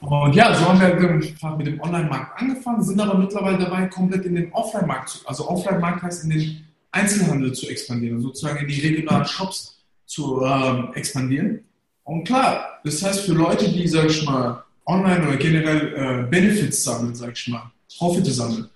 und 0.02 0.34
ja, 0.34 0.54
so 0.54 0.66
haben 0.66 0.80
wir 0.80 1.56
mit 1.58 1.68
dem 1.68 1.82
Online-Markt 1.82 2.42
angefangen, 2.42 2.84
sind 2.84 3.00
aber 3.02 3.18
mittlerweile 3.18 3.58
dabei, 3.58 3.86
komplett 3.88 4.26
in 4.26 4.36
den 4.36 4.54
Offline-Markt 4.54 5.10
zu, 5.10 5.28
also 5.28 5.50
Offline-Markt 5.50 6.04
heißt 6.04 6.24
in 6.24 6.30
den 6.30 6.66
Einzelhandel 6.92 7.54
zu 7.54 7.68
expandieren, 7.68 8.18
also 8.18 8.30
sozusagen 8.30 8.60
in 8.60 8.68
die 8.68 8.80
regionalen 8.80 9.26
Shops 9.26 9.79
zu 10.10 10.42
ähm, 10.44 10.90
expandieren. 10.96 11.64
Und 12.04 12.24
klar, 12.24 12.80
das 12.84 13.04
heißt 13.04 13.22
für 13.22 13.34
Leute, 13.34 13.70
die, 13.70 13.88
sag 13.88 14.10
ich 14.10 14.26
mal, 14.26 14.64
online 14.88 15.28
oder 15.28 15.38
generell 15.38 15.94
äh, 15.94 16.30
Benefits 16.30 16.84
sammeln, 16.84 17.14
sag 17.14 17.34
ich 17.34 17.48
mal, 17.48 17.72
Profite 17.98 18.32
sammeln, 18.32 18.68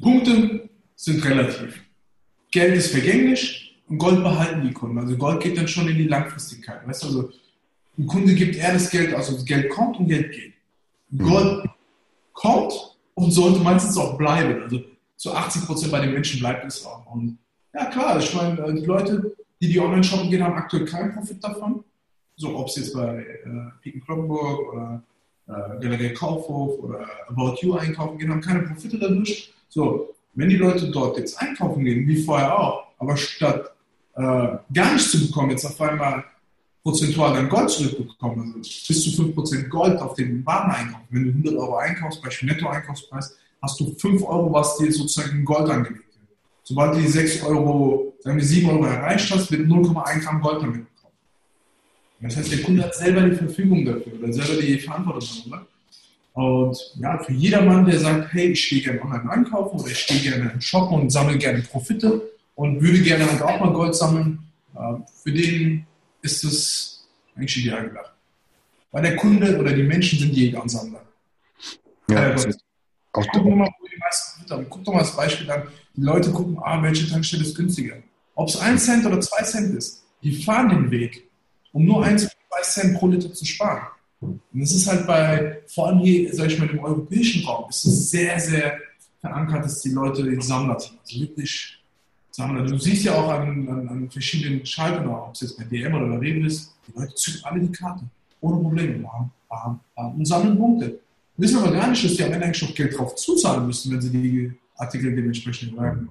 Punkte 0.00 0.68
sind 0.96 1.22
relativ. 1.24 1.78
Geld 2.50 2.74
ist 2.74 2.92
vergänglich 2.92 3.78
und 3.88 3.98
Gold 3.98 4.22
behalten 4.22 4.66
die 4.66 4.72
Kunden. 4.72 4.98
Also 4.98 5.14
Gold 5.18 5.42
geht 5.42 5.58
dann 5.58 5.68
schon 5.68 5.88
in 5.88 5.96
die 5.96 6.08
Langfristigkeit. 6.08 6.86
Weißt 6.88 7.02
du, 7.02 7.06
also 7.08 7.30
ein 7.98 8.06
Kunde 8.06 8.34
gibt 8.34 8.56
eher 8.56 8.72
das 8.72 8.88
Geld, 8.88 9.12
also 9.12 9.34
das 9.34 9.44
Geld 9.44 9.68
kommt 9.68 9.98
und 9.98 10.08
Geld 10.08 10.32
geht. 10.32 10.54
Gott 11.18 11.68
kommt 12.32 12.72
und 13.14 13.30
sollte 13.30 13.60
meistens 13.60 13.98
auch 13.98 14.16
bleiben. 14.16 14.62
Also 14.62 14.80
zu 15.16 15.34
80 15.34 15.66
Prozent 15.66 15.92
bei 15.92 16.00
den 16.00 16.14
Menschen 16.14 16.40
bleibt 16.40 16.64
es 16.64 16.86
auch. 16.86 17.04
Und 17.12 17.36
ja, 17.74 17.86
klar, 17.86 18.18
ich 18.18 18.32
meine, 18.34 18.58
äh, 18.62 18.74
die 18.74 18.86
Leute, 18.86 19.36
die 19.60 19.68
die 19.68 19.80
online 19.80 20.04
shoppen 20.04 20.30
gehen, 20.30 20.42
haben 20.42 20.54
aktuell 20.54 20.84
keinen 20.84 21.12
Profit 21.12 21.42
davon. 21.42 21.84
So, 22.36 22.56
ob 22.56 22.68
es 22.68 22.76
jetzt 22.76 22.94
bei 22.94 23.18
äh, 23.18 23.82
Piken 23.82 24.00
Kloppenburg 24.00 24.72
oder 24.72 25.02
äh, 25.48 25.80
Galerie 25.80 26.14
Kaufhof 26.14 26.78
oder 26.78 27.06
About 27.28 27.56
You 27.60 27.74
einkaufen 27.74 28.18
gehen, 28.18 28.30
haben 28.30 28.40
keine 28.40 28.62
Profite 28.62 28.98
dadurch. 28.98 29.52
So, 29.68 30.14
wenn 30.34 30.48
die 30.48 30.56
Leute 30.56 30.90
dort 30.90 31.18
jetzt 31.18 31.40
einkaufen 31.40 31.84
gehen, 31.84 32.06
wie 32.06 32.22
vorher 32.22 32.56
auch, 32.58 32.86
aber 32.98 33.16
statt 33.16 33.72
äh, 34.14 34.20
gar 34.22 34.92
nichts 34.92 35.10
zu 35.10 35.26
bekommen, 35.26 35.50
jetzt 35.50 35.64
auf 35.64 35.80
einmal 35.80 36.24
prozentual 36.82 37.34
dein 37.34 37.48
Gold 37.48 37.70
zurückbekommen. 37.70 38.54
Also 38.56 38.70
bis 38.88 39.02
zu 39.02 39.22
5% 39.22 39.68
Gold 39.68 40.00
auf 40.00 40.14
den 40.14 40.44
Wareneinkauf. 40.46 41.00
Wenn 41.10 41.24
du 41.24 41.30
100 41.30 41.56
Euro 41.56 41.76
einkaufst, 41.76 42.22
Beispiel 42.22 42.50
Nettoeinkaufspreis, 42.50 43.36
hast 43.60 43.80
du 43.80 43.94
5 43.94 44.22
Euro, 44.22 44.52
was 44.52 44.76
dir 44.78 44.92
sozusagen 44.92 45.38
in 45.38 45.44
Gold 45.44 45.68
angelegt 45.68 46.04
wird. 46.04 46.28
Sobald 46.62 46.96
die 46.96 47.06
6 47.06 47.44
Euro, 47.44 48.07
sagen 48.20 48.36
wir 48.36 48.44
7 48.44 48.68
Euro 48.68 48.84
erreicht 48.84 49.30
hast, 49.30 49.50
wird 49.50 49.68
0,1 49.68 50.20
Gramm 50.20 50.40
Gold 50.40 50.62
damit 50.62 50.86
bekommen. 50.94 51.14
Das 52.20 52.36
heißt, 52.36 52.52
der 52.52 52.62
Kunde 52.62 52.82
hat 52.82 52.94
selber 52.94 53.22
die 53.22 53.36
Verfügung 53.36 53.84
dafür 53.84 54.12
oder 54.18 54.32
selber 54.32 54.60
die 54.60 54.78
Verantwortung 54.78 55.28
darüber. 55.38 55.66
Und 56.32 56.94
ja, 57.00 57.18
für 57.18 57.32
jedermann, 57.32 57.84
der 57.84 57.98
sagt, 57.98 58.32
hey, 58.32 58.52
ich 58.52 58.64
stehe 58.64 58.82
gerne 58.82 59.02
online 59.02 59.30
einkaufen 59.30 59.80
oder 59.80 59.90
ich 59.90 59.98
stehe 59.98 60.20
gerne 60.20 60.52
im 60.52 60.60
Shop 60.60 60.90
und 60.92 61.10
sammle 61.10 61.36
gerne 61.36 61.62
Profite 61.62 62.22
und 62.54 62.80
würde 62.80 63.02
gerne 63.02 63.28
halt 63.30 63.42
auch 63.42 63.60
mal 63.60 63.72
Gold 63.72 63.94
sammeln, 63.94 64.38
äh, 64.74 64.94
für 65.22 65.32
den 65.32 65.86
ist 66.22 66.44
es 66.44 67.08
eigentlich 67.34 67.64
ideal 67.64 67.88
gedacht. 67.88 68.12
Weil 68.92 69.02
der 69.02 69.16
Kunde 69.16 69.58
oder 69.58 69.72
die 69.72 69.82
Menschen 69.82 70.18
sind 70.18 70.32
Jäger 70.32 70.62
und 70.62 70.68
Sammler. 70.68 71.02
Ja, 72.08 72.30
äh, 72.30 72.52
auch 73.12 73.26
guck, 73.32 73.44
mal, 73.44 73.68
wo 73.80 73.86
die 73.86 73.98
meisten 73.98 74.50
haben. 74.50 74.66
guck 74.68 74.84
doch 74.84 74.92
mal 74.92 75.00
das 75.00 75.16
Beispiel 75.16 75.50
an. 75.50 75.62
Die 75.94 76.00
Leute 76.00 76.30
gucken, 76.30 76.58
ah, 76.62 76.82
welche 76.82 77.08
Tankstelle 77.08 77.42
ist 77.42 77.56
günstiger. 77.56 77.96
Ob 78.38 78.48
es 78.48 78.56
ein 78.56 78.78
Cent 78.78 79.04
oder 79.04 79.20
zwei 79.20 79.42
Cent 79.42 79.74
ist, 79.74 80.04
die 80.22 80.30
fahren 80.30 80.68
den 80.68 80.92
Weg, 80.92 81.28
um 81.72 81.84
nur 81.84 82.04
ein, 82.04 82.16
zwei 82.16 82.30
Cent 82.62 82.96
pro 82.96 83.08
Liter 83.08 83.32
zu 83.34 83.44
sparen. 83.44 83.88
Und 84.20 84.40
das 84.52 84.70
ist 84.70 84.86
halt 84.86 85.08
bei, 85.08 85.60
vor 85.66 85.88
allem 85.88 85.98
hier, 85.98 86.32
sag 86.32 86.46
ich 86.46 86.56
mal, 86.56 86.70
im 86.70 86.78
europäischen 86.78 87.44
Raum, 87.44 87.68
ist 87.68 87.84
es 87.84 88.10
sehr, 88.10 88.38
sehr 88.38 88.78
verankert, 89.20 89.64
dass 89.64 89.80
die 89.80 89.90
Leute 89.90 90.22
den 90.22 90.40
Sammler 90.40 90.78
sind. 90.78 91.00
Also 91.00 91.20
wirklich 91.20 91.82
Sammler. 92.30 92.64
Du 92.64 92.78
siehst 92.78 93.04
ja 93.04 93.16
auch 93.16 93.28
an, 93.28 93.68
an, 93.68 93.88
an 93.88 94.08
verschiedenen 94.08 94.64
Schaltern, 94.64 95.08
ob 95.08 95.34
es 95.34 95.40
jetzt 95.40 95.58
bei 95.58 95.64
DM 95.64 95.94
oder 95.94 96.06
bei 96.06 96.18
Rewe 96.18 96.46
ist, 96.46 96.72
die 96.86 96.96
Leute 96.96 97.14
zücken 97.16 97.40
alle 97.42 97.60
die 97.60 97.72
Karte. 97.72 98.04
Ohne 98.40 98.62
Probleme. 98.62 98.98
Bam, 99.00 99.32
bam, 99.48 99.80
bam, 99.96 100.14
und 100.14 100.24
sammeln 100.24 100.56
Punkte. 100.56 101.00
Wissen 101.36 101.58
aber 101.58 101.72
gar 101.72 101.88
nicht, 101.90 102.04
dass 102.04 102.14
die 102.14 102.22
am 102.22 102.32
Ende 102.32 102.46
eigentlich 102.46 102.62
noch 102.62 102.74
Geld 102.76 102.96
drauf 102.96 103.16
zuzahlen 103.16 103.66
müssen, 103.66 103.92
wenn 103.92 104.00
sie 104.00 104.10
die 104.10 104.52
Artikel 104.76 105.12
dementsprechend 105.12 105.74
merken. 105.76 106.08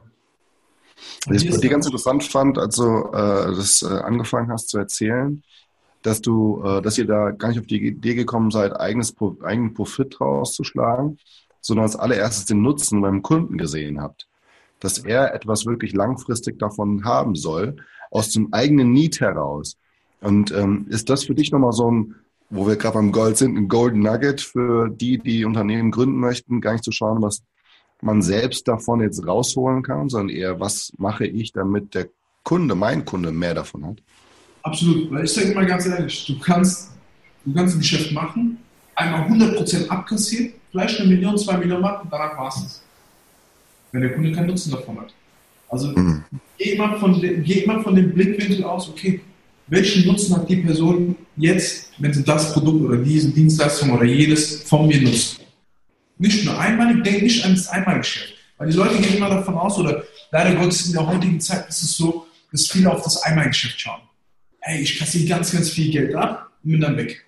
Was 1.28 1.44
ich 1.44 1.50
bei 1.50 1.58
dir 1.58 1.70
ganz 1.70 1.86
interessant 1.86 2.24
fand, 2.24 2.58
als 2.58 2.76
du 2.76 2.84
äh, 2.84 3.56
das 3.56 3.82
äh, 3.82 3.88
angefangen 3.88 4.52
hast 4.52 4.70
zu 4.70 4.78
erzählen, 4.78 5.44
dass 6.02 6.22
du, 6.22 6.62
äh, 6.64 6.82
dass 6.82 6.98
ihr 6.98 7.06
da 7.06 7.32
gar 7.32 7.50
nicht 7.50 7.60
auf 7.60 7.68
die 7.68 7.86
Idee 7.86 8.16
gekommen 8.16 8.52
seid, 8.52 8.80
eigenes 8.80 9.16
eigenen 9.44 9.74
Profit 9.74 10.20
rauszuschlagen, 10.20 11.20
sondern 11.62 11.86
als 11.86 11.96
allererstes 11.96 12.46
den 12.46 12.62
Nutzen 12.62 13.02
beim 13.02 13.22
Kunden 13.22 13.58
gesehen 13.58 14.02
habt. 14.02 14.28
Dass 14.80 15.00
er 15.00 15.34
etwas 15.34 15.66
wirklich 15.66 15.94
langfristig 15.94 16.60
davon 16.60 17.04
haben 17.04 17.36
soll, 17.36 17.78
aus 18.12 18.30
dem 18.30 18.54
eigenen 18.54 18.94
Need 18.94 19.20
heraus. 19.20 19.78
Und 20.22 20.52
ähm, 20.52 20.88
ist 20.90 21.10
das 21.10 21.26
für 21.26 21.36
dich 21.36 21.52
nochmal 21.52 21.74
so 21.74 21.92
ein, 21.92 22.16
wo 22.50 22.68
wir 22.68 22.78
gerade 22.78 22.96
beim 22.96 23.12
Gold 23.12 23.38
sind, 23.38 23.58
ein 23.58 23.68
Golden 23.68 24.00
Nugget 24.00 24.42
für 24.42 24.90
die, 24.90 25.18
die 25.18 25.46
Unternehmen 25.46 25.92
gründen 25.92 26.20
möchten, 26.20 26.62
gar 26.62 26.72
nicht 26.74 26.84
zu 26.84 26.92
schauen, 26.92 27.22
was 27.22 27.44
man 28.02 28.22
selbst 28.22 28.68
davon 28.68 29.02
jetzt 29.02 29.26
rausholen 29.26 29.84
kann, 29.84 30.10
sondern 30.10 30.36
eher, 30.36 30.60
was 30.60 30.94
mache 30.98 31.26
ich, 31.26 31.52
damit 31.52 31.96
der 31.96 32.10
Kunde, 32.44 32.76
mein 32.76 33.06
Kunde, 33.06 33.32
mehr 33.32 33.54
davon 33.54 33.86
hat? 33.86 33.98
Absolut, 34.64 35.12
weil 35.12 35.26
ich 35.26 35.34
sage 35.34 35.54
mal 35.54 35.66
ganz 35.66 35.86
ehrlich, 35.86 36.26
du 36.26 36.40
kannst, 36.40 36.92
du 37.46 37.54
kannst 37.54 37.76
ein 37.76 37.80
Geschäft 37.80 38.12
machen, 38.12 38.58
einmal 38.96 39.22
100% 39.30 39.88
abkassieren, 39.88 40.54
vielleicht 40.72 41.00
eine 41.00 41.10
Million, 41.10 41.38
zwei 41.38 41.58
Millionen 41.58 41.82
machen, 41.82 42.08
danach 42.12 42.38
war 42.38 42.50
es 42.50 42.56
das. 42.56 42.84
Wenn 43.92 44.02
der 44.02 44.14
Kunde 44.14 44.32
keinen 44.34 44.48
Nutzen 44.48 44.72
davon 44.72 45.00
hat. 45.00 45.14
Also 45.70 45.88
mhm. 45.90 46.24
geh, 46.58 46.72
immer 46.72 46.98
von, 46.98 47.20
geh 47.22 47.64
immer 47.64 47.82
von 47.82 47.96
dem 47.96 48.14
Blickwinkel 48.14 48.64
aus, 48.64 48.90
okay, 48.90 49.22
welchen 49.68 50.08
Nutzen 50.08 50.36
hat 50.36 50.50
die 50.50 50.58
Person 50.58 51.16
jetzt, 51.36 51.92
wenn 51.98 52.14
sie 52.14 52.24
das 52.24 52.54
Produkt 52.54 52.86
oder 52.86 52.98
diese 52.98 53.32
Dienstleistung 53.32 53.92
oder 53.92 54.06
jedes 54.06 54.64
von 54.64 54.88
mir 54.88 55.02
nutzt? 55.02 55.42
Nicht 56.18 56.46
nur 56.46 56.60
einmalig, 56.60 57.04
denk 57.04 57.24
nicht 57.24 57.44
an 57.46 57.54
das 57.54 57.70
Einmalgeschäft. 57.70 58.34
Weil 58.58 58.70
die 58.70 58.78
Leute 58.78 59.00
gehen 59.02 59.18
immer 59.18 59.30
davon 59.30 59.56
aus, 59.56 59.78
oder 59.78 60.04
leider 60.32 60.56
Gottes 60.56 60.88
in 60.88 60.94
der 60.94 61.06
heutigen 61.06 61.40
Zeit 61.40 61.70
ist 61.70 61.84
es 61.84 61.96
so, 61.96 62.28
dass 62.52 62.68
viele 62.68 62.92
auf 62.92 63.04
das 63.04 63.22
Einmalgeschäft 63.22 63.80
schauen. 63.80 64.02
Hey, 64.60 64.82
ich 64.82 64.98
kassiere 64.98 65.28
ganz, 65.28 65.52
ganz 65.52 65.70
viel 65.70 65.92
Geld 65.92 66.16
ab 66.16 66.52
und 66.64 66.72
bin 66.72 66.82
dann 66.82 66.98
weg. 66.98 67.26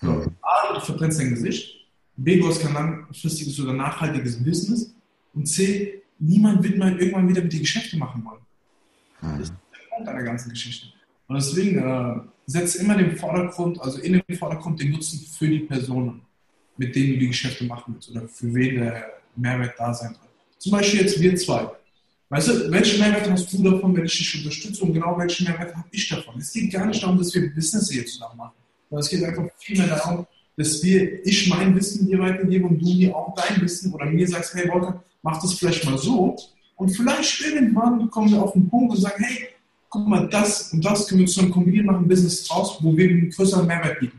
Mhm. 0.00 0.34
A, 0.40 0.74
du 0.74 0.80
verbrennst 0.80 1.20
dein 1.20 1.30
Gesicht. 1.30 1.74
B, 2.16 2.40
du 2.40 2.48
hast 2.48 2.60
kein 2.60 2.72
langfristiges 2.72 3.60
oder 3.60 3.72
nachhaltiges 3.72 4.42
Business. 4.42 4.94
Und 5.34 5.46
C, 5.46 6.02
niemand 6.18 6.62
wird 6.62 6.78
mal 6.78 6.98
irgendwann 6.98 7.28
wieder 7.28 7.42
mit 7.42 7.52
dir 7.52 7.60
Geschäfte 7.60 7.96
machen 7.96 8.24
wollen. 8.24 8.40
Mhm. 9.20 9.38
Das 9.38 9.50
ist 9.50 9.56
der 9.72 9.96
Punkt 9.96 10.08
einer 10.08 10.22
ganzen 10.22 10.50
Geschichte. 10.50 10.88
Und 11.26 11.36
deswegen 11.36 11.78
äh, 11.78 12.20
setz 12.46 12.76
immer 12.76 12.96
den 12.96 13.16
Vordergrund, 13.16 13.80
also 13.80 13.98
in 14.00 14.14
den 14.14 14.38
Vordergrund 14.38 14.80
den 14.80 14.92
Nutzen 14.92 15.20
für 15.20 15.46
die 15.46 15.60
Personen 15.60 16.22
mit 16.78 16.94
denen 16.94 17.14
du 17.14 17.18
die 17.18 17.28
Geschäfte 17.28 17.64
machen 17.64 17.94
willst 17.94 18.10
oder 18.10 18.26
für 18.26 18.54
wen 18.54 18.76
der 18.76 19.04
Mehrwert 19.36 19.74
da 19.76 19.92
sein 19.92 20.14
soll. 20.14 20.28
Zum 20.58 20.72
Beispiel 20.72 21.00
jetzt 21.00 21.20
wir 21.20 21.36
zwei. 21.36 21.68
Weißt 22.30 22.48
du, 22.48 22.70
welchen 22.70 23.00
Mehrwert 23.00 23.30
hast 23.30 23.52
du 23.52 23.62
davon, 23.62 23.96
wenn 23.96 24.04
ich 24.04 24.16
dich 24.16 24.38
unterstütze 24.38 24.84
und 24.84 24.92
genau 24.92 25.18
welchen 25.18 25.44
Mehrwert 25.44 25.74
habe 25.74 25.88
ich 25.90 26.08
davon? 26.08 26.38
Es 26.38 26.52
geht 26.52 26.72
gar 26.72 26.86
nicht 26.86 27.02
darum, 27.02 27.18
dass 27.18 27.34
wir 27.34 27.54
Business 27.54 27.90
hier 27.90 28.06
zusammen 28.06 28.36
machen, 28.36 28.54
sondern 28.88 29.02
es 29.02 29.10
geht 29.10 29.24
einfach 29.24 29.44
viel 29.58 29.78
mehr 29.78 29.88
darum, 29.88 30.26
dass 30.56 30.82
wir, 30.82 31.24
ich 31.24 31.48
mein 31.48 31.74
Wissen 31.74 32.06
dir 32.06 32.18
weitergebe 32.18 32.66
und 32.66 32.80
du 32.80 32.94
mir 32.94 33.14
auch 33.14 33.34
dein 33.34 33.60
Wissen 33.62 33.92
oder 33.92 34.06
mir 34.06 34.26
sagst, 34.26 34.54
hey 34.54 34.68
Volker, 34.68 35.02
mach 35.22 35.40
das 35.40 35.54
vielleicht 35.54 35.84
mal 35.84 35.96
so 35.96 36.36
und 36.76 36.90
vielleicht 36.90 37.40
irgendwann 37.40 38.10
kommen 38.10 38.30
wir 38.30 38.42
auf 38.42 38.52
den 38.52 38.68
Punkt 38.68 38.94
und 38.94 39.00
sagen, 39.00 39.24
hey, 39.24 39.48
guck 39.88 40.06
mal, 40.06 40.28
das 40.28 40.72
und 40.72 40.84
das 40.84 41.08
können 41.08 41.20
wir 41.20 41.26
zusammen 41.28 41.50
kombinieren, 41.50 41.86
machen 41.86 42.08
Business 42.08 42.44
draus, 42.44 42.76
wo 42.80 42.94
wir 42.96 43.08
einen 43.08 43.30
größeren 43.30 43.66
Mehrwert 43.66 44.00
bieten. 44.00 44.17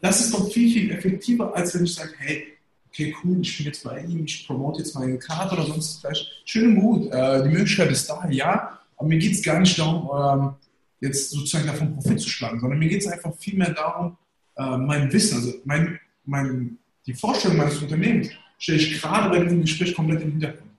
Das 0.00 0.20
ist 0.20 0.34
doch 0.34 0.50
viel, 0.50 0.72
viel 0.72 0.90
effektiver, 0.90 1.54
als 1.54 1.74
wenn 1.74 1.84
ich 1.84 1.94
sage, 1.94 2.12
hey, 2.18 2.44
okay, 2.88 3.14
cool, 3.22 3.38
ich 3.40 3.56
bin 3.56 3.66
jetzt 3.66 3.84
bei 3.84 4.00
ihm, 4.00 4.24
ich 4.24 4.46
promote 4.46 4.78
jetzt 4.78 4.94
meine 4.94 5.18
Karte 5.18 5.54
oder 5.54 5.66
sonst 5.66 6.00
vielleicht. 6.00 6.42
Schön 6.44 6.76
und 6.76 6.80
gut, 6.80 7.12
äh, 7.12 7.42
die 7.42 7.50
Möglichkeit 7.50 7.90
ist 7.90 8.08
da, 8.08 8.26
ja, 8.30 8.78
aber 8.96 9.08
mir 9.08 9.18
geht 9.18 9.32
es 9.32 9.42
gar 9.42 9.60
nicht 9.60 9.78
darum, 9.78 10.10
ähm, 10.14 10.54
jetzt 11.00 11.30
sozusagen 11.30 11.66
davon 11.66 11.94
Profit 11.94 12.20
zu 12.20 12.28
schlagen, 12.28 12.60
sondern 12.60 12.78
mir 12.78 12.88
geht 12.88 13.02
es 13.02 13.06
einfach 13.06 13.34
viel 13.36 13.56
mehr 13.56 13.72
darum, 13.72 14.16
äh, 14.56 14.76
mein 14.78 15.12
Wissen, 15.12 15.36
also 15.36 15.52
mein, 15.64 15.98
mein, 16.24 16.78
die 17.06 17.14
Vorstellung 17.14 17.58
meines 17.58 17.80
Unternehmens 17.80 18.28
stelle 18.58 18.78
ich 18.78 19.00
gerade 19.00 19.30
bei 19.30 19.42
diesem 19.42 19.60
Gespräch 19.60 19.94
komplett 19.94 20.22
im 20.22 20.32
Hintergrund. 20.32 20.70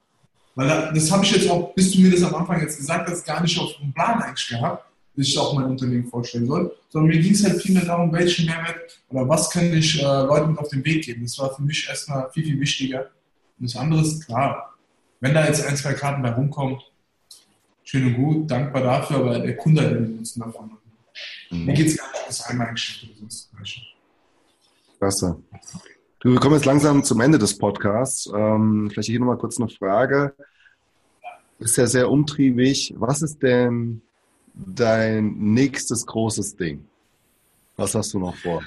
Weil 0.55 0.91
das 0.91 1.11
habe 1.11 1.23
ich 1.23 1.31
jetzt 1.31 1.49
auch, 1.49 1.73
bis 1.75 1.91
du 1.91 2.01
mir 2.01 2.09
das 2.09 2.23
am 2.23 2.33
Anfang 2.33 2.59
jetzt 2.59 2.77
gesagt 2.77 3.07
hast, 3.07 3.23
gar 3.25 3.41
nicht 3.43 3.59
auf 3.59 3.77
dem 3.77 3.93
Plan 3.93 4.19
eigentlich 4.23 4.47
gehabt 4.47 4.86
dass 5.17 5.27
ich 5.27 5.37
auch 5.39 5.53
mein 5.53 5.65
Unternehmen 5.65 6.05
vorstellen 6.05 6.45
soll, 6.45 6.71
sondern 6.89 7.09
mir 7.09 7.19
ging 7.19 7.33
es 7.33 7.43
halt 7.43 7.59
vielmehr 7.61 7.85
darum, 7.85 8.13
welchen 8.13 8.45
Mehrwert 8.45 9.01
oder 9.09 9.27
was 9.27 9.49
kann 9.49 9.73
ich 9.73 9.99
äh, 9.99 10.05
Leuten 10.05 10.51
mit 10.51 10.59
auf 10.59 10.69
den 10.69 10.85
Weg 10.85 11.05
geben. 11.05 11.23
Das 11.23 11.39
war 11.39 11.53
für 11.55 11.63
mich 11.63 11.87
erstmal 11.89 12.29
viel, 12.31 12.43
viel 12.43 12.59
wichtiger. 12.59 13.09
Und 13.59 13.67
das 13.67 13.75
andere 13.75 14.01
ist 14.01 14.25
klar, 14.25 14.75
wenn 15.19 15.33
da 15.33 15.45
jetzt 15.47 15.65
ein, 15.65 15.75
zwei 15.75 15.93
Karten 15.93 16.21
bei 16.21 16.31
rumkommen, 16.31 16.77
schön 17.83 18.05
und 18.05 18.15
gut, 18.15 18.51
dankbar 18.51 18.83
dafür, 18.83 19.17
aber 19.17 19.39
der 19.39 19.57
Kunde 19.57 19.81
hat 19.81 19.91
den 19.91 20.17
Nutzen 20.17 20.39
davon. 20.41 20.71
Mhm. 21.49 21.65
Mir 21.65 21.73
geht 21.73 21.87
es 21.87 21.97
gar 21.97 22.11
nicht 22.11 22.21
um 22.21 22.27
das 22.27 22.45
Einmalgeschäft 22.45 23.03
oder 23.03 23.19
sonst 23.19 23.49
Klasse. 24.99 25.41
Du, 26.19 26.31
wir 26.31 26.39
kommen 26.39 26.55
jetzt 26.55 26.65
langsam 26.65 27.03
zum 27.03 27.21
Ende 27.21 27.39
des 27.39 27.57
Podcasts. 27.57 28.29
Ähm, 28.35 28.89
vielleicht 28.91 29.09
hier 29.09 29.19
nochmal 29.19 29.37
kurz 29.37 29.59
eine 29.59 29.69
Frage. 29.69 30.35
Ist 31.59 31.77
ja 31.77 31.87
sehr 31.87 32.09
umtriebig. 32.09 32.93
Was 32.97 33.21
ist 33.21 33.41
denn 33.41 34.01
dein 34.65 35.37
nächstes 35.53 36.05
großes 36.05 36.55
Ding? 36.55 36.87
Was 37.75 37.95
hast 37.95 38.13
du 38.13 38.19
noch 38.19 38.35
vor? 38.35 38.63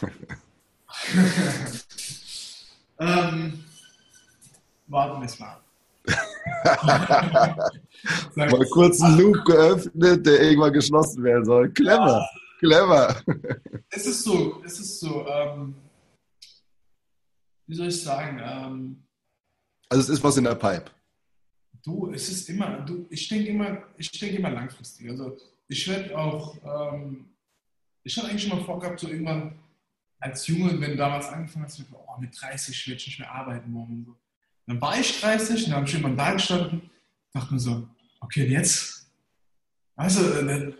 ähm, 2.98 3.64
warten 4.86 5.20
wir 5.20 5.26
es 5.26 5.38
mal. 5.38 5.60
mal 8.34 8.66
kurz 8.70 9.00
einen 9.02 9.18
Loop 9.18 9.44
geöffnet, 9.44 10.26
der 10.26 10.42
irgendwann 10.42 10.72
geschlossen 10.72 11.22
werden 11.22 11.44
soll. 11.44 11.70
Clever, 11.70 12.18
ja. 12.18 12.26
clever. 12.58 13.22
Es 13.90 14.06
ist 14.06 14.24
so, 14.24 14.62
es 14.64 14.80
ist 14.80 15.00
so, 15.00 15.26
ähm, 15.26 15.74
wie 17.66 17.74
soll 17.74 17.88
ich 17.88 18.02
sagen? 18.02 18.40
Ähm, 18.42 19.02
also 19.88 20.02
es 20.02 20.08
ist 20.08 20.24
was 20.24 20.36
in 20.36 20.44
der 20.44 20.54
Pipe. 20.54 20.90
Du, 21.82 22.10
es 22.12 22.28
ist 22.28 22.48
immer, 22.48 22.80
du, 22.80 23.06
ich 23.10 23.28
denke 23.28 23.48
immer, 23.48 23.82
ich 23.96 24.10
denke 24.10 24.36
immer 24.36 24.50
langfristig. 24.50 25.08
Also 25.08 25.36
ich 25.68 25.88
werde 25.88 26.16
auch, 26.16 26.56
ähm, 26.64 27.26
ich 28.02 28.16
hatte 28.16 28.28
eigentlich 28.28 28.46
schon 28.46 28.58
mal 28.58 28.64
vorgehabt, 28.64 29.00
so 29.00 29.08
irgendwann 29.08 29.58
als 30.18 30.46
Junge, 30.46 30.78
wenn 30.80 30.90
du 30.90 30.96
damals 30.96 31.28
angefangen 31.28 31.64
hast, 31.64 31.82
oh, 31.92 32.20
mit 32.20 32.38
30 32.38 32.86
werde 32.86 32.98
ich 32.98 33.06
nicht 33.06 33.18
mehr 33.18 33.32
arbeiten 33.32 33.70
morgen. 33.70 34.04
So. 34.04 34.16
Dann 34.66 34.80
war 34.80 34.98
ich 34.98 35.20
30 35.20 35.64
und 35.64 35.70
dann 35.70 35.76
habe 35.76 35.86
ich 35.86 35.94
irgendwann 35.94 36.16
da 36.16 36.32
gestanden, 36.32 36.90
dachte 37.32 37.54
mir 37.54 37.60
so, 37.60 37.88
okay, 38.20 38.46
jetzt? 38.46 39.10
Also, 39.96 40.30
äh, 40.32 40.72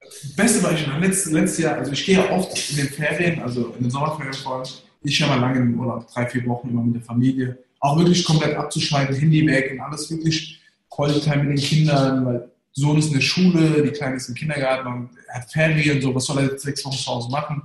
das 0.00 0.36
Beste 0.36 0.72
ich 0.72 0.80
schon 0.80 1.00
letztes, 1.00 1.32
letztes 1.32 1.58
Jahr, 1.58 1.76
also 1.76 1.92
ich 1.92 2.04
gehe 2.04 2.16
ja 2.16 2.30
oft 2.30 2.70
in 2.70 2.76
den 2.76 2.88
Ferien, 2.88 3.40
also 3.40 3.74
in 3.74 3.84
den 3.84 3.90
Sommerferien 3.90 4.34
vor 4.34 4.56
allem, 4.56 4.68
ich 5.02 5.22
habe 5.22 5.38
mal 5.38 5.40
lange 5.40 5.60
im 5.60 5.78
Urlaub, 5.78 6.06
drei, 6.08 6.26
vier 6.26 6.44
Wochen 6.46 6.68
immer 6.68 6.82
mit 6.82 6.96
der 6.96 7.02
Familie 7.02 7.58
auch 7.80 7.98
wirklich 7.98 8.24
komplett 8.24 8.56
abzuschalten, 8.56 9.14
Handy 9.14 9.46
weg 9.46 9.72
und 9.72 9.80
alles 9.80 10.10
wirklich 10.10 10.60
Quality 10.90 11.20
Time 11.20 11.44
mit 11.44 11.58
den 11.58 11.64
Kindern, 11.64 12.26
weil 12.26 12.50
Sohn 12.72 12.98
ist 12.98 13.08
in 13.08 13.14
der 13.14 13.20
Schule, 13.20 13.82
die 13.82 13.90
Kleine 13.90 14.16
ist 14.16 14.28
im 14.28 14.34
Kindergarten 14.34 14.86
und 14.86 15.10
hat 15.28 15.50
Ferien, 15.50 16.00
so, 16.00 16.14
was 16.14 16.24
soll 16.24 16.38
er 16.38 16.44
jetzt 16.44 16.62
sechs 16.62 16.84
Wochen 16.84 16.96
zu 16.96 17.06
Hause 17.06 17.30
machen? 17.30 17.62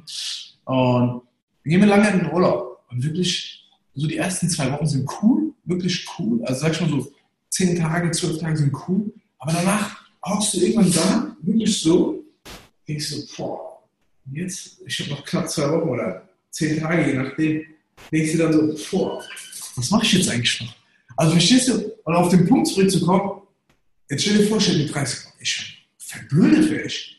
Und 0.65 1.21
wir 1.63 1.69
gehen 1.71 1.82
wir 1.82 1.88
lange 1.88 2.10
in 2.10 2.19
den 2.19 2.32
Urlaub 2.32 2.84
und 2.89 3.04
wirklich, 3.04 3.63
so 3.95 4.08
die 4.08 4.17
ersten 4.17 4.49
zwei 4.49 4.71
Wochen 4.71 4.88
sind 4.88 5.10
cool, 5.21 5.54
wirklich 5.65 6.06
cool, 6.17 6.43
also 6.45 6.62
sag 6.62 6.73
ich 6.73 6.82
mal 6.82 6.89
so, 6.89 7.12
zehn 7.49 7.78
Tage, 7.78 8.12
zwölf 8.12 8.39
Tage 8.39 8.58
sind 8.58 8.76
cool, 8.88 9.13
aber 9.39 9.54
danach 9.54 10.04
hockst 10.26 10.54
du 10.54 10.60
irgendwann 10.60 10.91
da, 10.91 11.36
wirklich 11.41 11.82
so, 11.82 12.23
denkst 12.88 13.12
du, 13.12 13.36
boah, 13.36 13.84
jetzt, 14.32 14.82
ich 14.86 14.99
habe 14.99 15.12
noch 15.12 15.26
knapp 15.26 15.49
zwei 15.49 15.69
Wochen 15.71 15.89
oder 15.89 16.28
zehn 16.49 16.80
Tage, 16.80 17.08
je 17.08 17.17
nachdem, 17.17 17.63
denkst 18.12 18.32
du 18.34 18.38
dann 18.38 18.54
so, 18.54 18.97
boah, 18.97 19.23
was 19.75 19.89
mache 19.91 20.05
ich 20.05 20.13
jetzt 20.13 20.29
eigentlich 20.29 20.62
noch? 20.62 20.75
Also 21.15 21.31
verstehst 21.33 21.67
du, 21.69 21.91
und 22.03 22.15
auf 22.15 22.29
den 22.29 22.47
Punkt 22.47 22.67
zurückzukommen, 22.67 23.41
jetzt 24.09 24.23
stell 24.23 24.38
dir 24.38 24.47
vor, 24.47 24.59
stell 24.59 24.77
dir 24.77 24.91
30, 24.91 25.19
ich 25.39 25.88
verblödet 25.97 26.69
wäre 26.69 26.83
ich. 26.83 27.17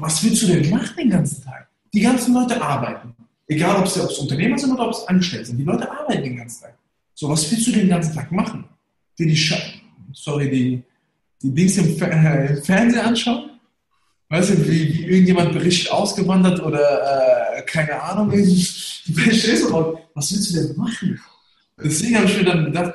Was 0.00 0.22
willst 0.22 0.42
du 0.42 0.46
denn 0.48 0.70
machen 0.70 0.96
den 0.96 1.10
ganzen 1.10 1.42
Tag? 1.42 1.68
Die 1.92 2.00
ganzen 2.00 2.34
Leute 2.34 2.60
arbeiten. 2.60 3.14
Egal, 3.46 3.76
ob 3.76 3.86
es 3.86 3.96
Unternehmer 3.96 4.58
sind 4.58 4.72
oder 4.72 4.86
ob 4.86 4.92
es 4.92 5.06
Angestellte 5.06 5.46
sind. 5.46 5.58
Die 5.58 5.64
Leute 5.64 5.90
arbeiten 5.90 6.22
den 6.22 6.36
ganzen 6.36 6.62
Tag. 6.62 6.78
So, 7.14 7.28
was 7.28 7.50
willst 7.50 7.66
du 7.66 7.72
den 7.72 7.88
ganzen 7.88 8.14
Tag 8.14 8.30
machen? 8.32 8.64
Dir 9.18 9.26
die, 9.26 9.36
Sch 9.36 9.54
sorry, 10.12 10.50
die, 10.50 10.82
die 11.42 11.54
Dings 11.54 11.76
im 11.76 11.96
Fernsehen 11.96 13.00
anschauen? 13.00 13.50
Weißt 14.34 14.50
du, 14.50 14.68
wie, 14.68 15.04
irgendjemand 15.04 15.52
berichtet, 15.52 15.92
ausgewandert 15.92 16.60
oder 16.60 17.56
äh, 17.56 17.62
keine 17.62 18.02
Ahnung, 18.02 18.30
verstehst 18.30 19.64
du? 19.64 19.98
Was 20.14 20.32
willst 20.32 20.50
du 20.50 20.60
denn 20.60 20.76
machen? 20.76 21.20
Deswegen 21.82 22.16
habe 22.16 22.26
ich 22.26 22.36
mir 22.38 22.44
dann 22.44 22.64
gedacht, 22.64 22.94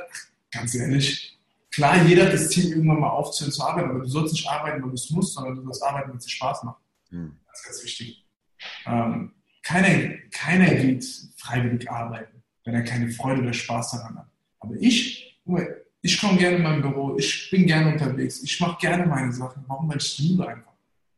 ganz 0.51 0.75
ehrlich, 0.75 1.37
klar, 1.71 2.03
jeder 2.05 2.25
hat 2.25 2.33
das 2.33 2.49
Ziel, 2.49 2.71
irgendwann 2.71 2.99
mal 2.99 3.09
aufzuhören 3.09 3.53
zu 3.53 3.63
arbeiten, 3.63 3.89
aber 3.89 3.99
du 3.99 4.05
sollst 4.05 4.33
nicht 4.33 4.49
arbeiten, 4.49 4.81
weil 4.81 4.89
du 4.89 4.95
es 4.95 5.09
musst, 5.11 5.33
sondern 5.33 5.55
du 5.55 5.63
sollst 5.63 5.83
arbeiten, 5.83 6.09
weil 6.09 6.17
es 6.17 6.25
dir 6.25 6.31
Spaß 6.31 6.63
macht. 6.63 6.81
Mhm. 7.09 7.37
Das 7.47 7.59
ist 7.59 7.65
ganz 7.65 7.83
wichtig. 7.83 8.25
Ähm, 8.85 9.31
keiner, 9.63 10.15
keiner 10.31 10.75
geht 10.75 11.05
freiwillig 11.37 11.89
arbeiten, 11.89 12.43
wenn 12.65 12.75
er 12.75 12.83
keine 12.83 13.09
Freude 13.11 13.41
oder 13.41 13.53
Spaß 13.53 13.91
daran 13.91 14.17
hat. 14.17 14.27
Aber 14.59 14.75
ich, 14.77 15.39
ich 16.01 16.19
komme 16.19 16.37
gerne 16.37 16.57
in 16.57 16.63
mein 16.63 16.81
Büro, 16.81 17.17
ich 17.17 17.49
bin 17.49 17.65
gerne 17.65 17.93
unterwegs, 17.93 18.43
ich 18.43 18.59
mache 18.59 18.77
gerne 18.79 19.05
meine 19.05 19.31
Sachen. 19.31 19.63
Warum? 19.67 19.89
Weil 19.89 19.97
ich 19.97 20.17
liebe 20.17 20.45
einfach. 20.45 20.68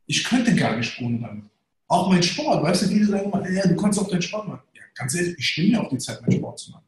Ich 0.08 0.24
könnte 0.24 0.56
gar 0.56 0.76
nicht 0.78 1.00
ohne 1.02 1.20
damit. 1.20 1.44
Auch 1.88 2.10
mein 2.10 2.24
Sport, 2.24 2.64
weißt 2.64 2.84
du, 2.84 2.88
viele 2.88 3.06
sagen 3.06 3.26
immer, 3.26 3.50
ja, 3.50 3.68
du 3.68 3.76
kannst 3.76 4.00
auch 4.00 4.10
deinen 4.10 4.22
Sport 4.22 4.48
machen. 4.48 4.62
Ja, 4.74 4.82
ganz 4.96 5.14
ehrlich, 5.14 5.36
ich 5.38 5.46
stimme 5.46 5.70
mir 5.70 5.82
auch 5.82 5.90
die 5.90 5.98
Zeit, 5.98 6.22
meinen 6.22 6.38
Sport 6.38 6.60
zu 6.60 6.72
machen. 6.72 6.86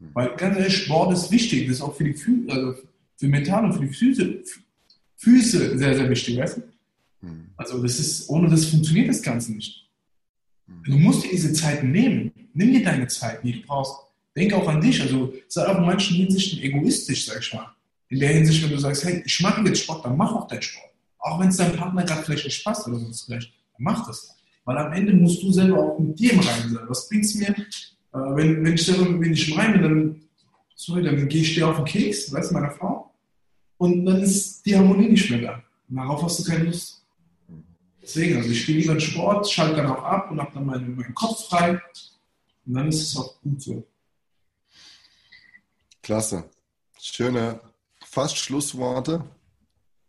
Hm. 0.00 0.10
Weil 0.14 0.36
ganz 0.36 0.56
ehrlich, 0.56 0.76
Sport 0.76 1.12
ist 1.12 1.30
wichtig, 1.30 1.66
das 1.66 1.76
ist 1.76 1.82
auch 1.82 1.94
für 1.94 2.04
die 2.04 2.14
Füße, 2.14 2.50
also 2.50 2.74
für 3.16 3.28
mental 3.28 3.64
und 3.64 3.72
für 3.74 3.86
die 3.86 3.92
Füße, 3.92 4.42
Füße 5.16 5.78
sehr, 5.78 5.96
sehr 5.96 6.08
wichtig, 6.08 6.38
weißt 6.38 6.58
du? 6.58 6.62
Hm. 7.26 7.50
Also 7.56 7.82
das 7.82 7.98
ist, 7.98 8.28
ohne 8.28 8.48
das 8.48 8.66
funktioniert 8.66 9.08
das 9.08 9.22
Ganze 9.22 9.52
nicht. 9.52 9.86
Hm. 10.66 10.82
Du 10.84 10.98
musst 10.98 11.24
dir 11.24 11.30
diese 11.30 11.52
Zeit 11.52 11.84
nehmen. 11.84 12.32
Nimm 12.54 12.72
dir 12.72 12.84
deine 12.84 13.06
Zeit, 13.06 13.42
die 13.44 13.60
du 13.60 13.66
brauchst. 13.66 13.94
Denk 14.34 14.52
auch 14.52 14.68
an 14.68 14.80
dich. 14.80 15.00
Also 15.00 15.34
sei 15.48 15.66
auch 15.66 15.78
in 15.78 15.84
manchen 15.84 16.16
Hinsichten 16.16 16.60
egoistisch, 16.60 17.26
sag 17.26 17.40
ich 17.40 17.52
mal. 17.52 17.74
In 18.08 18.20
der 18.20 18.30
Hinsicht, 18.30 18.62
wenn 18.62 18.70
du 18.70 18.78
sagst, 18.78 19.04
hey, 19.04 19.22
ich 19.24 19.40
mache 19.40 19.62
jetzt 19.62 19.82
Sport, 19.82 20.04
dann 20.04 20.16
mach 20.16 20.32
auch 20.34 20.46
deinen 20.46 20.62
Sport. 20.62 20.90
Auch 21.18 21.40
wenn 21.40 21.48
es 21.48 21.56
deinem 21.56 21.76
Partner 21.76 22.04
gerade 22.04 22.22
vielleicht 22.22 22.44
nicht 22.44 22.64
passt 22.64 22.86
oder 22.86 22.98
sonst 22.98 23.24
vielleicht, 23.24 23.52
dann 23.72 23.84
mach 23.84 24.06
das. 24.06 24.34
Weil 24.64 24.78
am 24.78 24.92
Ende 24.92 25.12
musst 25.14 25.42
du 25.42 25.52
selber 25.52 25.78
auch 25.78 25.98
mit 25.98 26.18
dir 26.18 26.32
im 26.32 26.40
Reinen 26.40 26.74
sein. 26.74 26.84
Was 26.88 27.08
bringt 27.08 27.24
es 27.24 27.34
mir, 27.34 27.48
äh, 27.48 27.64
wenn, 28.12 28.64
wenn, 28.64 28.74
ich 28.74 28.88
wenn 28.88 29.32
ich 29.32 29.50
im 29.50 29.58
Reinen 29.58 29.72
bin, 29.72 29.82
dann, 29.82 30.22
sorry, 30.74 31.02
dann 31.02 31.28
gehe 31.28 31.42
ich 31.42 31.54
dir 31.54 31.68
auf 31.68 31.76
den 31.76 31.84
Keks, 31.84 32.32
weißt 32.32 32.50
du, 32.50 32.54
meiner 32.54 32.70
Frau, 32.70 33.14
und 33.78 34.04
dann 34.06 34.22
ist 34.22 34.64
die 34.64 34.76
Harmonie 34.76 35.08
nicht 35.08 35.30
mehr 35.30 35.40
da. 35.40 35.62
Und 35.88 35.96
darauf 35.96 36.22
hast 36.22 36.40
du 36.40 36.44
keine 36.44 36.64
Lust. 36.64 37.04
Deswegen, 38.02 38.36
also 38.36 38.48
ich 38.48 38.62
spiele 38.62 38.80
lieber 38.80 38.98
Sport, 39.00 39.50
schalte 39.50 39.76
dann 39.76 39.86
auch 39.86 40.02
ab 40.02 40.30
und 40.30 40.40
habe 40.40 40.52
dann 40.54 40.66
meinen, 40.66 40.96
meinen 40.96 41.14
Kopf 41.14 41.48
frei. 41.48 41.80
Und 42.64 42.74
dann 42.74 42.88
ist 42.88 43.02
es 43.02 43.16
auch 43.16 43.40
gut 43.42 43.60
so. 43.60 43.86
Klasse. 46.02 46.48
Schöne 47.00 47.60
fast 48.16 48.38
Schlussworte. 48.38 49.24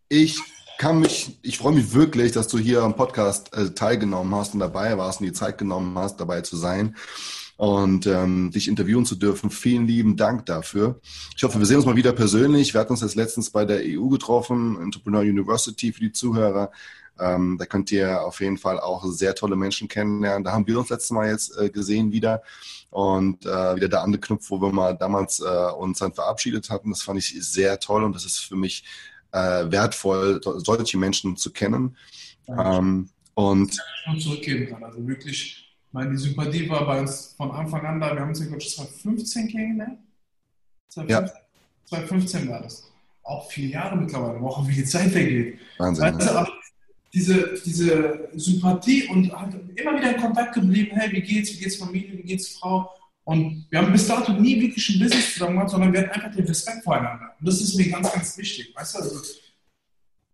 Ich 0.07 0.39
kann 0.77 0.99
mich, 0.99 1.39
ich 1.41 1.57
freue 1.57 1.73
mich 1.73 1.93
wirklich, 1.93 2.31
dass 2.31 2.47
du 2.47 2.57
hier 2.57 2.83
am 2.83 2.95
Podcast 2.95 3.53
äh, 3.53 3.71
teilgenommen 3.71 4.33
hast 4.35 4.53
und 4.53 4.59
dabei 4.59 4.97
warst 4.97 5.19
und 5.19 5.25
die 5.25 5.33
Zeit 5.33 5.57
genommen 5.57 5.97
hast, 5.97 6.19
dabei 6.19 6.41
zu 6.41 6.55
sein 6.55 6.95
und 7.57 8.05
ähm, 8.05 8.51
dich 8.51 8.67
interviewen 8.67 9.05
zu 9.05 9.15
dürfen. 9.15 9.49
Vielen 9.49 9.87
lieben 9.87 10.15
Dank 10.15 10.45
dafür. 10.45 10.99
Ich 11.35 11.43
hoffe, 11.43 11.57
wir 11.57 11.65
sehen 11.65 11.77
uns 11.77 11.85
mal 11.85 11.95
wieder 11.95 12.13
persönlich. 12.13 12.73
Wir 12.73 12.81
hatten 12.81 12.91
uns 12.93 13.01
jetzt 13.01 13.15
letztens 13.15 13.49
bei 13.49 13.65
der 13.65 13.81
EU 13.83 14.07
getroffen, 14.09 14.79
Entrepreneur 14.79 15.21
University 15.21 15.91
für 15.91 16.01
die 16.01 16.11
Zuhörer. 16.11 16.71
Ähm, 17.19 17.57
da 17.57 17.65
könnt 17.65 17.91
ihr 17.91 18.21
auf 18.21 18.39
jeden 18.41 18.59
Fall 18.59 18.79
auch 18.79 19.03
sehr 19.07 19.33
tolle 19.33 19.55
Menschen 19.55 19.87
kennenlernen. 19.87 20.43
Da 20.43 20.51
haben 20.51 20.67
wir 20.67 20.77
uns 20.77 20.89
letztes 20.89 21.09
Mal 21.09 21.29
jetzt 21.31 21.57
äh, 21.57 21.71
gesehen 21.71 22.11
wieder 22.11 22.43
und 22.91 23.43
äh, 23.47 23.75
wieder 23.75 23.89
der 23.89 24.03
Anknüpf, 24.03 24.51
wo 24.51 24.61
wir 24.61 24.71
mal 24.71 24.95
damals 24.95 25.39
äh, 25.39 25.71
uns 25.71 25.97
dann 25.97 26.13
verabschiedet 26.13 26.69
hatten. 26.69 26.91
Das 26.91 27.01
fand 27.01 27.17
ich 27.17 27.35
sehr 27.43 27.79
toll 27.79 28.03
und 28.03 28.13
das 28.13 28.25
ist 28.25 28.37
für 28.37 28.55
mich 28.55 28.83
äh, 29.37 29.71
wertvoll, 29.71 30.41
solche 30.43 30.97
Menschen 30.97 31.37
zu 31.37 31.51
kennen. 31.51 31.95
Ähm, 32.47 33.09
und 33.33 33.77
ich 34.15 34.23
zurückgeben 34.23 34.67
kann. 34.67 34.83
Also 34.83 35.05
wirklich, 35.07 35.75
meine 35.91 36.11
die 36.11 36.17
Sympathie 36.17 36.67
war 36.69 36.85
bei 36.85 37.01
uns 37.01 37.35
von 37.37 37.51
Anfang 37.51 37.85
an 37.85 37.99
da. 37.99 38.13
Wir 38.13 38.21
haben 38.21 38.29
uns, 38.29 38.39
glaube 38.39 38.57
ich, 38.57 38.75
2015 38.75 39.47
kennengelernt. 39.49 39.99
2015, 40.89 41.09
ja. 41.09 41.41
2015 41.85 42.49
war 42.49 42.61
das. 42.63 42.83
Auch 43.23 43.51
vier 43.51 43.67
Jahre 43.67 43.97
mittlerweile, 43.97 44.39
auch 44.39 44.67
wie 44.67 44.75
die 44.75 44.85
Zeit 44.85 45.11
vergeht. 45.11 45.59
Wahnsinn. 45.77 46.17
Weißt 46.17 46.29
du, 46.29 46.51
diese, 47.13 47.53
diese 47.65 48.29
Sympathie 48.35 49.07
und 49.07 49.31
hat 49.31 49.53
immer 49.75 49.97
wieder 49.97 50.15
in 50.15 50.21
Kontakt 50.21 50.53
geblieben, 50.53 50.95
hey, 50.95 51.11
wie 51.11 51.21
geht's, 51.21 51.53
wie 51.53 51.57
geht's 51.57 51.75
Familie, 51.75 52.17
wie 52.17 52.23
geht's 52.23 52.57
Frau? 52.57 52.89
Und 53.27 53.67
wir 53.69 53.79
haben 53.79 53.91
bis 53.91 54.07
dato 54.07 54.31
nie 54.31 54.61
wirklich 54.61 54.87
ein 54.87 54.99
Business 54.99 55.33
zusammen 55.33 55.55
gemacht, 55.55 55.69
sondern 55.69 55.91
wir 55.91 55.99
hatten 55.99 56.11
einfach 56.11 56.33
den 56.33 56.45
Respekt 56.45 56.81
voreinander. 56.81 57.35
Und 57.37 57.45
das 57.45 57.59
ist 57.59 57.75
mir 57.75 57.89
ganz, 57.89 58.09
ganz 58.13 58.37
wichtig. 58.37 58.73
Weißt 58.73 58.95
du, 58.95 58.99
also, 58.99 59.21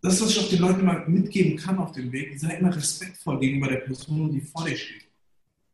das, 0.04 0.22
was 0.22 0.30
ich 0.30 0.40
auch 0.40 0.48
den 0.48 0.60
Leuten 0.60 0.86
mal 0.86 1.04
mitgeben 1.08 1.58
kann 1.58 1.80
auf 1.80 1.92
dem 1.94 2.12
Weg, 2.12 2.40
sei 2.40 2.54
immer 2.54 2.76
respektvoll 2.76 3.40
gegenüber 3.40 3.68
der 3.68 3.78
Person, 3.78 4.32
die 4.32 4.42
vor 4.42 4.64
dir 4.66 4.78
steht. 4.78 5.08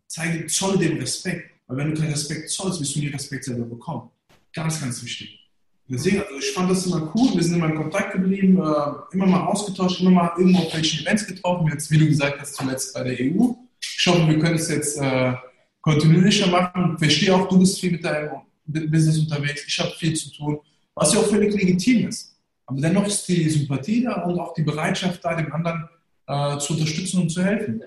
Zeige, 0.07 0.47
zolle 0.47 0.77
dem 0.77 0.97
Respekt. 0.97 1.51
Weil 1.67 1.75
wenn 1.75 1.93
du 1.93 1.99
keinen 1.99 2.11
Respekt 2.11 2.49
zollst, 2.51 2.79
wirst 2.79 2.95
du 2.95 2.99
nie 2.99 3.07
Respekt 3.07 3.43
selber 3.43 3.65
bekommen. 3.65 4.09
Ganz, 4.53 4.79
ganz 4.79 5.03
wichtig. 5.03 5.45
Deswegen, 5.89 6.21
also 6.21 6.39
ich 6.39 6.51
fand 6.51 6.71
das 6.71 6.85
immer 6.85 7.13
cool, 7.13 7.35
wir 7.35 7.43
sind 7.43 7.55
immer 7.55 7.67
in 7.67 7.75
Kontakt 7.75 8.13
geblieben, 8.13 8.55
äh, 8.61 9.13
immer 9.13 9.25
mal 9.25 9.45
ausgetauscht, 9.45 9.99
immer 9.99 10.11
mal 10.11 10.31
irgendwo 10.37 10.59
auf 10.59 10.73
welchen 10.73 11.05
Events 11.05 11.27
getroffen, 11.27 11.67
jetzt, 11.67 11.91
wie 11.91 11.97
du 11.97 12.07
gesagt 12.07 12.39
hast, 12.39 12.55
zuletzt 12.55 12.93
bei 12.93 13.03
der 13.03 13.17
EU. 13.19 13.55
Ich 13.81 14.07
hoffe, 14.07 14.25
wir 14.25 14.39
können 14.39 14.55
es 14.55 14.69
jetzt 14.69 14.97
äh, 14.99 15.33
kontinuierlicher 15.81 16.47
machen. 16.47 16.97
Verstehe 16.97 17.33
auch, 17.35 17.47
du 17.47 17.59
bist 17.59 17.79
viel 17.79 17.91
mit 17.91 18.03
deinem 18.03 18.41
Business 18.65 19.17
unterwegs, 19.19 19.63
ich 19.67 19.79
habe 19.79 19.91
viel 19.91 20.13
zu 20.15 20.31
tun, 20.31 20.59
was 20.93 21.13
ja 21.13 21.19
auch 21.19 21.27
völlig 21.27 21.53
legitim 21.53 22.07
ist. 22.07 22.35
Aber 22.65 22.79
dennoch 22.79 23.07
ist 23.07 23.27
die 23.27 23.49
Sympathie 23.49 24.03
da 24.03 24.23
und 24.23 24.39
auch 24.39 24.53
die 24.53 24.61
Bereitschaft 24.61 25.25
da, 25.25 25.33
dem 25.33 25.51
anderen 25.51 25.89
äh, 26.27 26.57
zu 26.59 26.73
unterstützen 26.73 27.21
und 27.21 27.29
zu 27.29 27.43
helfen. 27.43 27.81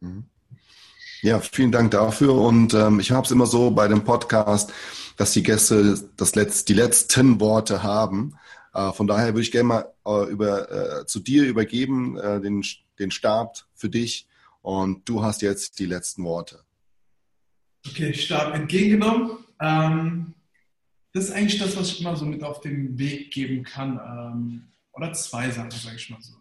Mhm. 0.00 0.24
Ja, 1.22 1.40
vielen 1.40 1.72
Dank 1.72 1.90
dafür. 1.90 2.34
Und 2.34 2.74
ähm, 2.74 3.00
ich 3.00 3.10
habe 3.10 3.24
es 3.24 3.30
immer 3.30 3.46
so 3.46 3.70
bei 3.70 3.88
dem 3.88 4.04
Podcast, 4.04 4.72
dass 5.16 5.32
die 5.32 5.42
Gäste 5.42 5.98
das 6.16 6.34
Letz-, 6.34 6.64
die 6.64 6.74
letzten 6.74 7.40
Worte 7.40 7.82
haben. 7.82 8.36
Äh, 8.72 8.92
von 8.92 9.06
daher 9.06 9.28
würde 9.28 9.42
ich 9.42 9.52
gerne 9.52 9.64
mal 9.64 9.94
äh, 10.06 10.30
über, 10.30 11.00
äh, 11.00 11.06
zu 11.06 11.20
dir 11.20 11.44
übergeben, 11.44 12.18
äh, 12.18 12.40
den, 12.40 12.64
den 12.98 13.10
Stab 13.10 13.56
für 13.74 13.90
dich. 13.90 14.28
Und 14.62 15.08
du 15.08 15.22
hast 15.22 15.42
jetzt 15.42 15.78
die 15.78 15.86
letzten 15.86 16.24
Worte. 16.24 16.60
Okay, 17.86 18.12
Stab 18.14 18.54
entgegengenommen. 18.54 19.38
Ähm, 19.60 20.34
das 21.12 21.24
ist 21.24 21.32
eigentlich 21.32 21.58
das, 21.58 21.76
was 21.76 21.92
ich 21.92 22.00
immer 22.00 22.16
so 22.16 22.24
mit 22.24 22.42
auf 22.42 22.60
den 22.60 22.98
Weg 22.98 23.30
geben 23.30 23.62
kann. 23.62 23.98
Ähm, 23.98 24.62
oder 24.92 25.12
zwei 25.12 25.50
Sachen, 25.50 25.70
sage 25.70 25.96
ich 25.96 26.10
mal 26.10 26.20
so. 26.20 26.34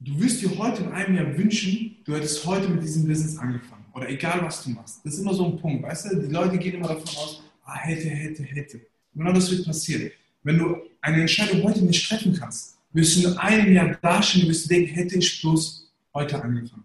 Du 0.00 0.20
wirst 0.20 0.42
dir 0.42 0.56
heute 0.58 0.84
in 0.84 0.92
einem 0.92 1.16
Jahr 1.16 1.36
wünschen, 1.36 1.96
du 2.04 2.14
hättest 2.14 2.44
heute 2.46 2.68
mit 2.68 2.82
diesem 2.82 3.06
Business 3.06 3.36
angefangen. 3.36 3.84
Oder 3.94 4.08
egal, 4.08 4.42
was 4.42 4.62
du 4.62 4.70
machst. 4.70 5.04
Das 5.04 5.14
ist 5.14 5.20
immer 5.20 5.34
so 5.34 5.46
ein 5.46 5.58
Punkt, 5.58 5.82
weißt 5.82 6.12
du? 6.12 6.20
Die 6.20 6.32
Leute 6.32 6.56
gehen 6.58 6.74
immer 6.74 6.88
davon 6.88 7.08
aus, 7.16 7.42
ah, 7.64 7.76
hätte, 7.76 8.08
hätte, 8.08 8.44
hätte. 8.44 8.80
Genau 9.14 9.32
das 9.32 9.50
wird 9.50 9.66
passieren. 9.66 10.10
Wenn 10.44 10.58
du 10.58 10.76
eine 11.00 11.22
Entscheidung 11.22 11.64
heute 11.64 11.84
nicht 11.84 12.08
treffen 12.08 12.32
kannst, 12.32 12.78
wirst 12.92 13.16
du 13.16 13.28
in 13.28 13.36
einem 13.38 13.72
Jahr 13.72 13.94
dastehen 14.00 14.44
und 14.44 14.50
wirst 14.50 14.70
denken, 14.70 14.94
hätte 14.94 15.18
ich 15.18 15.40
bloß 15.40 15.90
heute 16.14 16.42
angefangen. 16.42 16.84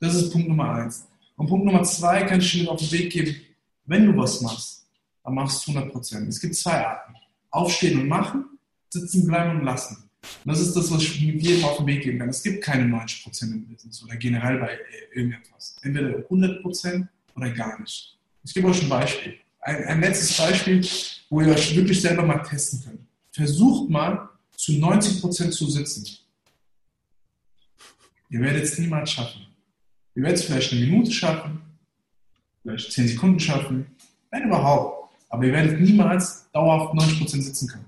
Das 0.00 0.14
ist 0.14 0.30
Punkt 0.30 0.48
Nummer 0.48 0.70
eins. 0.70 1.06
Und 1.36 1.48
Punkt 1.48 1.66
Nummer 1.66 1.82
zwei 1.82 2.22
kann 2.22 2.40
ich 2.40 2.52
dir 2.52 2.60
mit 2.60 2.68
auf 2.68 2.80
den 2.80 2.92
Weg 2.92 3.12
geben, 3.12 3.36
wenn 3.86 4.06
du 4.06 4.16
was 4.16 4.40
machst, 4.40 4.86
dann 5.24 5.34
machst 5.34 5.66
du 5.66 5.72
100 5.72 5.92
Prozent. 5.92 6.28
Es 6.28 6.40
gibt 6.40 6.54
zwei 6.54 6.86
Arten. 6.86 7.14
Aufstehen 7.50 8.00
und 8.00 8.08
machen, 8.08 8.44
sitzen 8.88 9.26
bleiben 9.26 9.58
und 9.58 9.64
lassen. 9.64 10.08
Und 10.44 10.52
das 10.52 10.60
ist 10.60 10.74
das, 10.74 10.90
was 10.90 11.02
ich 11.02 11.20
mit 11.20 11.42
jedem 11.42 11.64
auf 11.64 11.76
den 11.78 11.86
Weg 11.86 12.02
geben 12.02 12.18
kann. 12.18 12.28
Es 12.28 12.42
gibt 12.42 12.64
keine 12.64 12.86
90 12.86 13.24
Prozent 13.24 13.52
im 13.52 13.66
Business 13.66 14.02
oder 14.02 14.16
generell 14.16 14.58
bei 14.58 14.78
irgendetwas. 15.12 15.76
Entweder 15.82 16.16
100 16.16 16.62
Prozent 16.62 17.08
oder 17.36 17.50
gar 17.50 17.78
nicht. 17.80 18.16
Ich 18.44 18.54
gebe 18.54 18.68
euch 18.68 18.82
ein 18.82 18.88
Beispiel. 18.88 19.34
Ein, 19.60 19.84
ein 19.84 20.00
letztes 20.00 20.36
Beispiel, 20.36 20.86
wo 21.28 21.40
ihr 21.40 21.48
euch 21.48 21.74
wirklich 21.76 22.00
selber 22.00 22.22
mal 22.22 22.38
testen 22.38 22.82
könnt. 22.84 23.00
Versucht 23.32 23.90
mal, 23.90 24.28
zu 24.56 24.72
90 24.72 25.20
Prozent 25.20 25.52
zu 25.52 25.68
sitzen. 25.68 26.06
Ihr 28.30 28.40
werdet 28.40 28.64
es 28.64 28.78
niemals 28.78 29.10
schaffen. 29.10 29.46
Ihr 30.14 30.22
werdet 30.22 30.38
es 30.38 30.44
vielleicht 30.44 30.72
eine 30.72 30.80
Minute 30.82 31.10
schaffen, 31.10 31.60
vielleicht 32.62 32.92
10 32.92 33.08
Sekunden 33.08 33.40
schaffen, 33.40 33.86
wenn 34.30 34.44
überhaupt. 34.44 35.12
Aber 35.28 35.44
ihr 35.44 35.52
werdet 35.52 35.80
niemals 35.80 36.48
dauerhaft 36.52 36.94
90% 36.94 37.42
sitzen 37.42 37.68
können. 37.68 37.86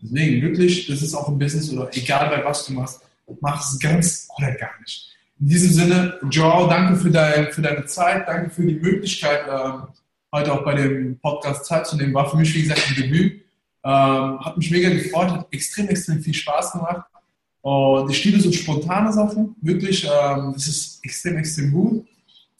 Deswegen 0.00 0.42
wirklich, 0.42 0.86
das 0.86 1.02
ist 1.02 1.14
auch 1.14 1.28
im 1.28 1.38
Business 1.38 1.70
oder 1.70 1.90
egal 1.94 2.28
bei 2.28 2.44
was 2.44 2.66
du 2.66 2.72
machst, 2.72 3.00
mach 3.40 3.60
es 3.60 3.78
ganz 3.78 4.28
oder 4.36 4.52
gar 4.52 4.78
nicht. 4.80 5.10
In 5.40 5.48
diesem 5.48 5.72
Sinne, 5.72 6.18
Joao, 6.30 6.68
danke 6.68 6.96
für, 6.96 7.10
dein, 7.10 7.52
für 7.52 7.62
deine 7.62 7.84
Zeit, 7.86 8.28
danke 8.28 8.50
für 8.50 8.64
die 8.64 8.76
Möglichkeit, 8.76 9.46
äh, 9.46 9.86
heute 10.32 10.52
auch 10.52 10.64
bei 10.64 10.74
dem 10.74 11.18
Podcast 11.18 11.68
teilzunehmen. 11.68 12.14
War 12.14 12.30
für 12.30 12.36
mich, 12.36 12.54
wie 12.54 12.62
gesagt, 12.62 12.86
ein 12.88 12.94
Debüt. 12.94 13.42
Ähm, 13.84 14.40
hat 14.40 14.56
mich 14.56 14.70
mega 14.70 14.88
gefreut, 14.88 15.30
hat 15.30 15.46
extrem, 15.50 15.88
extrem 15.88 16.22
viel 16.22 16.34
Spaß 16.34 16.72
gemacht. 16.72 17.06
Und 17.64 18.10
ich 18.10 18.22
liebe 18.26 18.38
so 18.40 18.52
spontane 18.52 19.10
Sachen, 19.10 19.56
wirklich. 19.62 20.04
Ähm, 20.04 20.52
das 20.52 20.68
ist 20.68 21.02
extrem, 21.02 21.38
extrem 21.38 21.72
gut. 21.72 22.06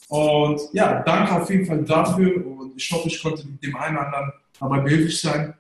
Und 0.09 0.61
ja, 0.73 1.03
danke 1.03 1.43
auf 1.43 1.51
jeden 1.51 1.67
Fall 1.67 1.85
dafür. 1.85 2.47
Und 2.47 2.73
ich 2.75 2.91
hoffe, 2.91 3.09
ich 3.09 3.23
konnte 3.23 3.45
dem 3.47 3.77
einen 3.77 3.99
oder 3.99 4.07
anderen 4.07 4.33
dabei 4.59 4.81
behilflich 4.81 5.21
sein. 5.21 5.53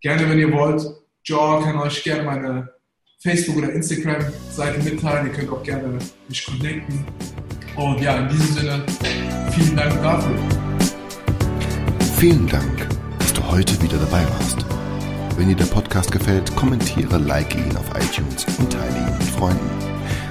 Gerne, 0.00 0.30
wenn 0.30 0.38
ihr 0.38 0.52
wollt. 0.52 0.86
Joe 1.24 1.60
kann 1.64 1.78
euch 1.78 2.04
gerne 2.04 2.22
meine 2.22 2.68
Facebook 3.18 3.56
oder 3.56 3.72
Instagram-Seite 3.72 4.80
mitteilen. 4.88 5.26
Ihr 5.26 5.32
könnt 5.32 5.50
auch 5.50 5.62
gerne 5.64 5.98
mich 6.28 6.46
connecten. 6.46 7.04
Und 7.74 8.00
ja, 8.00 8.18
in 8.18 8.28
diesem 8.28 8.54
Sinne, 8.54 8.86
vielen 9.50 9.76
Dank 9.76 10.00
dafür. 10.00 10.38
Vielen 12.18 12.46
Dank, 12.46 12.88
dass 13.18 13.32
du 13.32 13.42
heute 13.50 13.82
wieder 13.82 13.98
dabei 13.98 14.24
warst. 14.38 14.71
Wenn 15.36 15.48
dir 15.48 15.56
der 15.56 15.64
Podcast 15.64 16.12
gefällt, 16.12 16.54
kommentiere, 16.56 17.16
like 17.18 17.54
ihn 17.54 17.76
auf 17.76 17.88
iTunes 17.90 18.44
und 18.58 18.70
teile 18.70 18.96
ihn 18.96 19.18
mit 19.18 19.28
Freunden. 19.28 19.70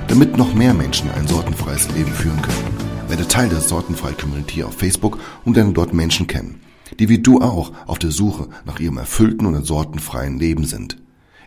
Damit 0.07 0.37
noch 0.37 0.53
mehr 0.53 0.73
Menschen 0.73 1.09
ein 1.09 1.27
sortenfreies 1.27 1.89
Leben 1.95 2.11
führen 2.11 2.41
können. 2.41 3.09
Werde 3.09 3.27
Teil 3.27 3.49
der 3.49 3.61
Sortenfrei 3.61 4.13
Community 4.13 4.63
auf 4.63 4.75
Facebook 4.75 5.19
und 5.43 5.57
lerne 5.57 5.73
dort 5.73 5.93
Menschen 5.93 6.27
kennen, 6.27 6.61
die 6.99 7.09
wie 7.09 7.19
du 7.19 7.41
auch 7.41 7.71
auf 7.87 7.97
der 7.97 8.11
Suche 8.11 8.47
nach 8.65 8.79
ihrem 8.79 8.97
erfüllten 8.97 9.47
und 9.47 9.65
sortenfreien 9.65 10.37
Leben 10.37 10.65
sind. 10.65 10.97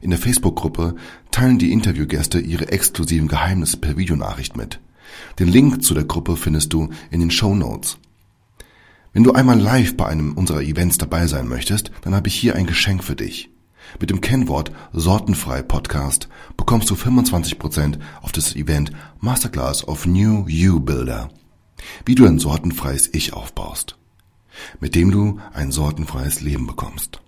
In 0.01 0.11
der 0.11 0.19
Facebook-Gruppe 0.19 0.97
teilen 1.31 1.59
die 1.59 1.73
Interviewgäste 1.73 2.41
ihre 2.41 2.73
exklusiven 2.73 3.29
Geheimnisse 3.29 3.77
per 3.77 3.97
Videonachricht 3.97 4.57
mit. 4.57 4.81
Den 5.39 5.49
Link 5.49 5.83
zu 5.83 5.95
der 5.95 6.05
Gruppe 6.05 6.37
findest 6.37 6.73
du 6.73 6.91
in 7.11 7.21
den 7.21 7.31
Show 7.31 7.55
Notes. 7.55 7.99
Wenn 9.15 9.23
du 9.23 9.31
einmal 9.31 9.61
live 9.61 9.97
bei 9.97 10.07
einem 10.07 10.33
unserer 10.33 10.61
Events 10.63 10.99
dabei 10.99 11.29
sein 11.29 11.47
möchtest, 11.47 11.93
dann 12.03 12.17
habe 12.17 12.27
ich 12.27 12.35
hier 12.35 12.57
ein 12.57 12.67
Geschenk 12.67 13.05
für 13.05 13.15
dich. 13.15 13.49
Mit 14.01 14.11
dem 14.11 14.21
Kennwort 14.21 14.73
Sortenfrei 14.93 15.63
Podcast 15.63 16.29
bekommst 16.57 16.91
du 16.91 16.95
25% 16.97 18.01
auf 18.23 18.33
das 18.33 18.57
Event 18.57 18.91
Masterclass 19.21 19.87
of 19.87 20.05
New 20.05 20.49
You 20.49 20.81
Builder. 20.81 21.29
Wie 22.05 22.17
du 22.17 22.27
ein 22.27 22.41
sortenfreies 22.41 23.09
Ich 23.13 23.35
aufbaust. 23.35 23.97
Mit 24.81 24.97
dem 24.97 25.13
du 25.13 25.39
ein 25.53 25.71
sortenfreies 25.71 26.41
Leben 26.41 26.67
bekommst. 26.67 27.21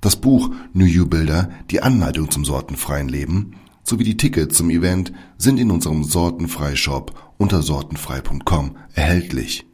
Das 0.00 0.16
Buch 0.16 0.50
New 0.72 0.86
You 0.86 1.06
Builder, 1.06 1.50
die 1.70 1.82
Anleitung 1.82 2.32
zum 2.32 2.44
sortenfreien 2.44 3.08
Leben 3.08 3.54
sowie 3.84 4.02
die 4.02 4.16
Tickets 4.16 4.56
zum 4.56 4.70
Event 4.70 5.12
sind 5.36 5.60
in 5.60 5.70
unserem 5.70 6.02
Sortenfrei-Shop 6.02 7.14
unter 7.38 7.62
sortenfrei.com 7.62 8.76
erhältlich. 8.92 9.68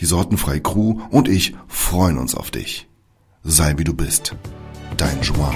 Die 0.00 0.06
Sortenfrei 0.06 0.60
Crew 0.60 1.00
und 1.10 1.28
ich 1.28 1.54
freuen 1.68 2.18
uns 2.18 2.34
auf 2.34 2.50
dich. 2.50 2.88
Sei 3.42 3.74
wie 3.78 3.84
du 3.84 3.94
bist. 3.94 4.36
Dein 4.96 5.20
Joao. 5.22 5.54